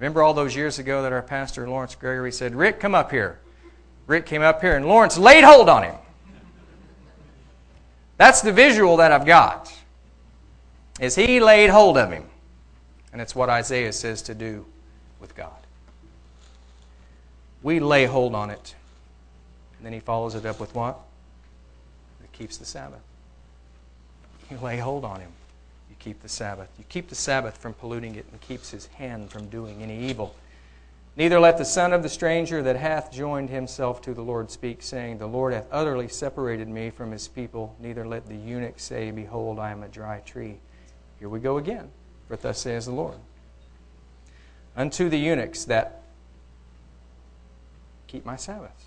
Remember 0.00 0.22
all 0.22 0.32
those 0.32 0.56
years 0.56 0.78
ago 0.78 1.02
that 1.02 1.12
our 1.12 1.20
pastor, 1.20 1.68
Lawrence 1.68 1.94
Gregory, 1.94 2.32
said, 2.32 2.54
Rick, 2.54 2.80
come 2.80 2.94
up 2.94 3.10
here. 3.10 3.38
Rick 4.06 4.24
came 4.24 4.40
up 4.40 4.62
here, 4.62 4.74
and 4.74 4.86
Lawrence 4.86 5.18
laid 5.18 5.44
hold 5.44 5.68
on 5.68 5.82
him. 5.82 5.94
That's 8.16 8.40
the 8.40 8.52
visual 8.52 8.96
that 8.96 9.12
I've 9.12 9.26
got. 9.26 9.72
Is 11.00 11.14
he 11.14 11.38
laid 11.38 11.68
hold 11.68 11.98
of 11.98 12.10
him. 12.10 12.24
And 13.12 13.20
it's 13.20 13.34
what 13.34 13.50
Isaiah 13.50 13.92
says 13.92 14.22
to 14.22 14.34
do 14.34 14.64
with 15.20 15.34
God. 15.34 15.52
We 17.62 17.78
lay 17.78 18.06
hold 18.06 18.34
on 18.34 18.48
it. 18.48 18.74
And 19.76 19.86
then 19.86 19.92
he 19.92 20.00
follows 20.00 20.34
it 20.34 20.46
up 20.46 20.60
with 20.60 20.74
what? 20.74 20.98
It 22.24 22.32
keeps 22.32 22.56
the 22.56 22.64
Sabbath. 22.64 23.00
You 24.50 24.58
lay 24.58 24.78
hold 24.78 25.04
on 25.04 25.20
him. 25.20 25.30
Keep 26.00 26.22
the 26.22 26.28
Sabbath. 26.28 26.68
You 26.78 26.84
keep 26.88 27.08
the 27.08 27.14
Sabbath 27.14 27.56
from 27.56 27.74
polluting 27.74 28.16
it 28.16 28.26
and 28.32 28.40
keeps 28.40 28.70
his 28.70 28.86
hand 28.86 29.30
from 29.30 29.48
doing 29.48 29.82
any 29.82 30.08
evil. 30.08 30.34
Neither 31.16 31.38
let 31.38 31.58
the 31.58 31.64
son 31.64 31.92
of 31.92 32.02
the 32.02 32.08
stranger 32.08 32.62
that 32.62 32.76
hath 32.76 33.12
joined 33.12 33.50
himself 33.50 34.00
to 34.02 34.14
the 34.14 34.22
Lord 34.22 34.50
speak, 34.50 34.82
saying, 34.82 35.18
The 35.18 35.26
Lord 35.26 35.52
hath 35.52 35.66
utterly 35.70 36.08
separated 36.08 36.68
me 36.68 36.90
from 36.90 37.10
his 37.10 37.28
people. 37.28 37.76
Neither 37.80 38.06
let 38.06 38.26
the 38.26 38.36
eunuch 38.36 38.80
say, 38.80 39.10
Behold, 39.10 39.58
I 39.58 39.70
am 39.70 39.82
a 39.82 39.88
dry 39.88 40.20
tree. 40.20 40.56
Here 41.18 41.28
we 41.28 41.40
go 41.40 41.58
again. 41.58 41.90
For 42.28 42.36
thus 42.36 42.60
says 42.60 42.86
the 42.86 42.92
Lord. 42.92 43.16
Unto 44.76 45.08
the 45.08 45.18
eunuchs 45.18 45.64
that 45.64 46.00
keep 48.06 48.24
my 48.24 48.36
Sabbaths, 48.36 48.86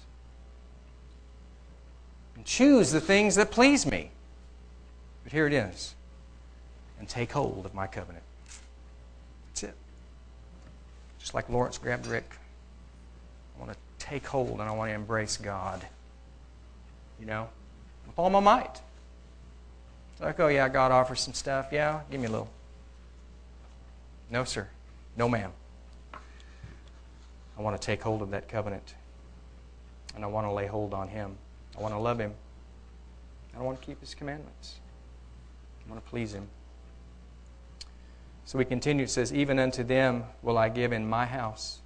and 2.35 2.45
choose 2.45 2.91
the 2.91 2.99
things 2.99 3.35
that 3.35 3.51
please 3.51 3.85
me. 3.85 4.11
But 5.23 5.31
here 5.31 5.45
it 5.45 5.53
is. 5.53 5.95
And 7.03 7.09
take 7.09 7.33
hold 7.33 7.65
of 7.65 7.73
my 7.73 7.85
covenant. 7.85 8.23
That's 9.49 9.63
it. 9.63 9.75
Just 11.19 11.33
like 11.33 11.49
Lawrence 11.49 11.77
grabbed 11.77 12.07
Rick. 12.07 12.23
I 13.57 13.61
want 13.61 13.73
to 13.73 13.77
take 13.99 14.25
hold 14.25 14.61
and 14.61 14.61
I 14.61 14.71
want 14.71 14.89
to 14.89 14.95
embrace 14.95 15.35
God. 15.35 15.85
You 17.19 17.25
know? 17.25 17.49
With 18.07 18.17
all 18.17 18.29
my 18.29 18.39
might. 18.39 18.79
It's 20.13 20.21
like, 20.21 20.39
oh, 20.39 20.47
yeah, 20.47 20.69
God 20.69 20.93
offers 20.93 21.19
some 21.19 21.33
stuff. 21.33 21.67
Yeah, 21.73 21.99
give 22.09 22.21
me 22.21 22.27
a 22.27 22.29
little. 22.29 22.49
No, 24.31 24.45
sir. 24.45 24.69
No, 25.17 25.27
ma'am. 25.27 25.51
I 26.13 27.61
want 27.61 27.75
to 27.75 27.85
take 27.85 28.01
hold 28.01 28.21
of 28.21 28.31
that 28.31 28.47
covenant. 28.47 28.93
And 30.15 30.23
I 30.23 30.27
want 30.27 30.47
to 30.47 30.53
lay 30.53 30.67
hold 30.67 30.93
on 30.93 31.09
Him. 31.09 31.35
I 31.77 31.81
want 31.81 31.93
to 31.93 31.99
love 31.99 32.17
Him. 32.17 32.33
I 33.57 33.61
want 33.61 33.77
to 33.77 33.85
keep 33.85 33.99
His 33.99 34.15
commandments. 34.15 34.75
I 35.85 35.91
want 35.91 36.01
to 36.01 36.09
please 36.09 36.33
Him. 36.33 36.47
So 38.45 38.57
we 38.57 38.65
continue, 38.65 39.05
it 39.05 39.09
says, 39.09 39.33
Even 39.33 39.59
unto 39.59 39.83
them 39.83 40.25
will 40.41 40.57
I 40.57 40.69
give 40.69 40.91
in 40.91 41.07
my 41.07 41.25
house 41.25 41.79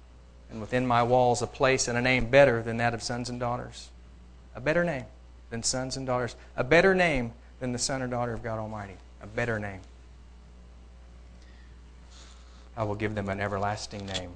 and 0.50 0.60
within 0.60 0.86
my 0.86 1.02
walls 1.02 1.42
a 1.42 1.46
place 1.46 1.88
and 1.88 1.96
a 1.96 2.02
name 2.02 2.30
better 2.30 2.62
than 2.62 2.78
that 2.78 2.94
of 2.94 3.02
sons 3.02 3.28
and 3.28 3.38
daughters. 3.38 3.90
A 4.54 4.60
better 4.60 4.84
name 4.84 5.04
than 5.50 5.62
sons 5.62 5.96
and 5.96 6.06
daughters. 6.06 6.36
A 6.56 6.64
better 6.64 6.94
name 6.94 7.32
than 7.60 7.72
the 7.72 7.78
son 7.78 8.02
or 8.02 8.06
daughter 8.06 8.32
of 8.32 8.42
God 8.42 8.58
Almighty. 8.58 8.96
A 9.22 9.26
better 9.26 9.58
name. 9.58 9.80
I 12.76 12.84
will 12.84 12.94
give 12.94 13.14
them 13.14 13.28
an 13.28 13.40
everlasting 13.40 14.06
name 14.06 14.30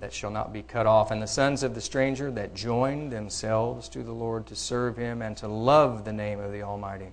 that 0.00 0.12
shall 0.12 0.30
not 0.30 0.52
be 0.52 0.62
cut 0.62 0.86
off. 0.86 1.10
And 1.10 1.22
the 1.22 1.26
sons 1.26 1.62
of 1.62 1.74
the 1.74 1.80
stranger 1.80 2.30
that 2.32 2.54
join 2.54 3.10
themselves 3.10 3.88
to 3.90 4.02
the 4.02 4.12
Lord 4.12 4.46
to 4.46 4.56
serve 4.56 4.96
him 4.96 5.22
and 5.22 5.36
to 5.38 5.48
love 5.48 6.04
the 6.04 6.12
name 6.12 6.40
of 6.40 6.52
the 6.52 6.62
Almighty 6.62 7.12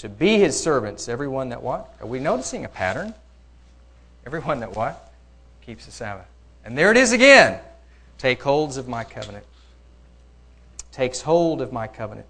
to 0.00 0.08
be 0.08 0.38
his 0.38 0.58
servants. 0.58 1.10
Everyone 1.10 1.50
that 1.50 1.62
what? 1.62 1.94
Are 2.00 2.06
we 2.06 2.20
noticing 2.20 2.64
a 2.64 2.68
pattern? 2.68 3.12
Everyone 4.24 4.60
that 4.60 4.74
what? 4.74 5.12
Keeps 5.60 5.84
the 5.84 5.92
Sabbath. 5.92 6.26
And 6.64 6.76
there 6.76 6.90
it 6.90 6.96
is 6.96 7.12
again. 7.12 7.60
Take 8.16 8.42
holds 8.42 8.78
of 8.78 8.88
my 8.88 9.04
covenant. 9.04 9.44
Takes 10.90 11.20
hold 11.20 11.60
of 11.60 11.70
my 11.70 11.86
covenant. 11.86 12.26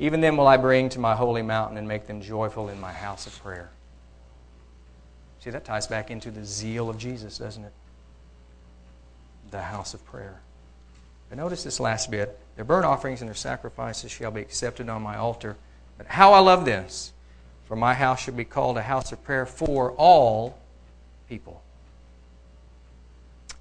Even 0.00 0.20
then 0.20 0.36
will 0.36 0.48
I 0.48 0.56
bring 0.56 0.88
to 0.90 0.98
my 0.98 1.14
holy 1.14 1.42
mountain 1.42 1.78
and 1.78 1.86
make 1.86 2.08
them 2.08 2.20
joyful 2.20 2.68
in 2.68 2.80
my 2.80 2.92
house 2.92 3.28
of 3.28 3.40
prayer. 3.40 3.70
See, 5.38 5.50
that 5.50 5.64
ties 5.64 5.86
back 5.86 6.10
into 6.10 6.32
the 6.32 6.44
zeal 6.44 6.90
of 6.90 6.98
Jesus, 6.98 7.38
doesn't 7.38 7.64
it? 7.64 7.72
The 9.52 9.62
house 9.62 9.94
of 9.94 10.04
prayer. 10.04 10.40
But 11.28 11.38
notice 11.38 11.62
this 11.62 11.78
last 11.78 12.10
bit. 12.10 12.36
Their 12.56 12.64
burnt 12.64 12.86
offerings 12.86 13.20
and 13.20 13.28
their 13.28 13.36
sacrifices 13.36 14.10
shall 14.10 14.32
be 14.32 14.40
accepted 14.40 14.88
on 14.88 15.00
my 15.00 15.16
altar. 15.16 15.56
But 16.02 16.10
how 16.10 16.32
I 16.32 16.40
love 16.40 16.64
this. 16.64 17.12
For 17.66 17.76
my 17.76 17.94
house 17.94 18.20
should 18.20 18.36
be 18.36 18.44
called 18.44 18.76
a 18.76 18.82
house 18.82 19.12
of 19.12 19.22
prayer 19.22 19.46
for 19.46 19.92
all 19.92 20.58
people. 21.28 21.62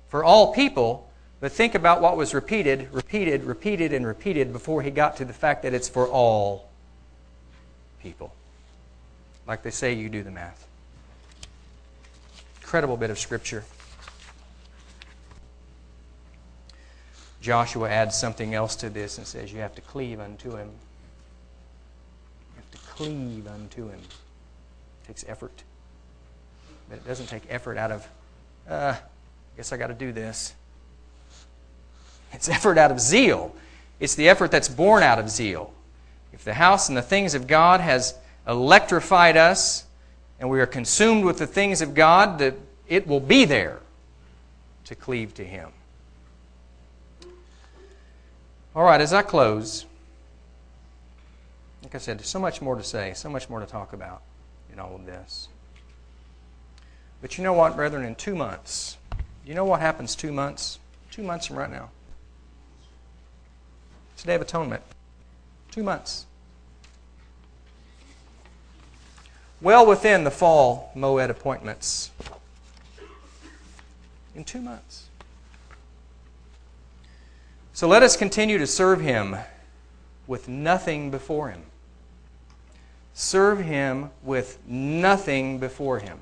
For 0.07 0.23
all 0.23 0.51
people, 0.51 1.07
but 1.39 1.51
think 1.51 1.75
about 1.75 2.01
what 2.01 2.17
was 2.17 2.33
repeated, 2.33 2.91
repeated, 2.91 3.43
repeated, 3.43 3.93
and 3.93 4.07
repeated 4.07 4.51
before 4.51 4.81
he 4.81 4.89
got 4.89 5.17
to 5.17 5.25
the 5.25 5.33
fact 5.33 5.61
that 5.61 5.75
it's 5.75 5.87
for 5.87 6.07
all 6.07 6.67
people. 8.01 8.33
Like 9.45 9.61
they 9.61 9.69
say, 9.69 9.93
you 9.93 10.09
do 10.09 10.23
the 10.23 10.31
math. 10.31 10.67
Incredible 12.59 12.97
bit 12.97 13.11
of 13.11 13.19
scripture. 13.19 13.63
Joshua 17.39 17.87
adds 17.87 18.17
something 18.17 18.55
else 18.55 18.75
to 18.77 18.89
this 18.89 19.19
and 19.19 19.27
says 19.27 19.53
you 19.53 19.59
have 19.59 19.75
to 19.75 19.81
cleave 19.81 20.19
unto 20.19 20.55
him 20.57 20.71
cleave 23.01 23.47
unto 23.47 23.87
Him. 23.87 23.99
It 23.99 25.07
takes 25.07 25.25
effort. 25.27 25.63
But 26.89 26.97
it 26.97 27.07
doesn't 27.07 27.27
take 27.27 27.43
effort 27.49 27.77
out 27.77 27.91
of, 27.91 28.07
uh, 28.69 28.95
I 28.95 29.57
guess 29.57 29.73
I 29.73 29.77
got 29.77 29.87
to 29.87 29.93
do 29.93 30.11
this. 30.11 30.53
It's 32.33 32.49
effort 32.57 32.77
out 32.77 32.91
of 32.91 32.99
zeal. 32.99 33.55
It's 33.99 34.15
the 34.15 34.29
effort 34.29 34.51
that's 34.51 34.69
born 34.69 35.03
out 35.03 35.19
of 35.19 35.29
zeal. 35.29 35.73
If 36.33 36.43
the 36.43 36.53
house 36.53 36.89
and 36.89 36.97
the 36.97 37.01
things 37.01 37.33
of 37.33 37.47
God 37.47 37.81
has 37.81 38.15
electrified 38.47 39.37
us 39.37 39.85
and 40.39 40.49
we 40.49 40.59
are 40.59 40.67
consumed 40.67 41.23
with 41.23 41.37
the 41.37 41.47
things 41.47 41.81
of 41.81 41.93
God, 41.93 42.39
that 42.39 42.55
it 42.87 43.07
will 43.07 43.19
be 43.19 43.45
there 43.45 43.79
to 44.85 44.95
cleave 44.95 45.33
to 45.35 45.43
Him. 45.43 45.69
All 48.75 48.83
right, 48.83 49.01
as 49.01 49.13
I 49.13 49.21
close, 49.21 49.85
like 51.83 51.95
I 51.95 51.97
said, 51.97 52.19
there's 52.19 52.27
so 52.29 52.39
much 52.39 52.61
more 52.61 52.75
to 52.75 52.83
say, 52.83 53.13
so 53.15 53.29
much 53.29 53.49
more 53.49 53.59
to 53.59 53.65
talk 53.65 53.93
about 53.93 54.21
in 54.71 54.79
all 54.79 54.95
of 54.95 55.05
this. 55.05 55.47
But 57.21 57.37
you 57.37 57.43
know 57.43 57.53
what, 57.53 57.75
brethren? 57.75 58.03
In 58.05 58.15
two 58.15 58.35
months, 58.35 58.97
you 59.45 59.53
know 59.53 59.65
what 59.65 59.79
happens 59.79 60.15
two 60.15 60.31
months? 60.31 60.79
Two 61.11 61.23
months 61.23 61.47
from 61.47 61.57
right 61.57 61.69
now. 61.69 61.89
It's 64.13 64.23
the 64.23 64.27
Day 64.27 64.35
of 64.35 64.41
Atonement. 64.41 64.83
Two 65.71 65.83
months. 65.83 66.25
Well 69.61 69.85
within 69.85 70.23
the 70.23 70.31
fall 70.31 70.91
Moed 70.95 71.29
appointments. 71.29 72.11
In 74.33 74.43
two 74.43 74.61
months. 74.61 75.07
So 77.73 77.87
let 77.87 78.03
us 78.03 78.15
continue 78.15 78.57
to 78.57 78.67
serve 78.67 79.01
Him 79.01 79.37
with 80.27 80.47
nothing 80.47 81.11
before 81.11 81.49
Him. 81.49 81.63
Serve 83.13 83.59
Him 83.59 84.09
with 84.23 84.59
nothing 84.67 85.59
before 85.59 85.99
Him. 85.99 86.19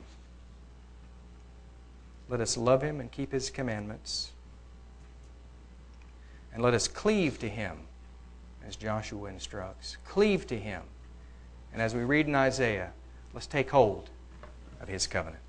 Let 2.28 2.42
us 2.42 2.58
love 2.58 2.82
Him 2.82 3.00
and 3.00 3.12
keep 3.12 3.32
His 3.32 3.50
commandments. 3.50 4.32
And 6.54 6.64
let 6.64 6.74
us 6.74 6.88
cleave 6.88 7.40
to 7.40 7.50
Him, 7.50 7.78
as 8.68 8.76
Joshua 8.76 9.30
instructs. 9.30 9.98
Cleave 10.08 10.48
to 10.48 10.58
Him. 10.58 10.82
And 11.74 11.82
as 11.82 11.94
we 11.94 12.04
read 12.04 12.28
in 12.28 12.36
Isaiah, 12.36 12.92
let's 13.34 13.48
take 13.48 13.70
hold 13.70 14.10
of 14.82 14.88
His 14.88 15.08
covenant. 15.08 15.49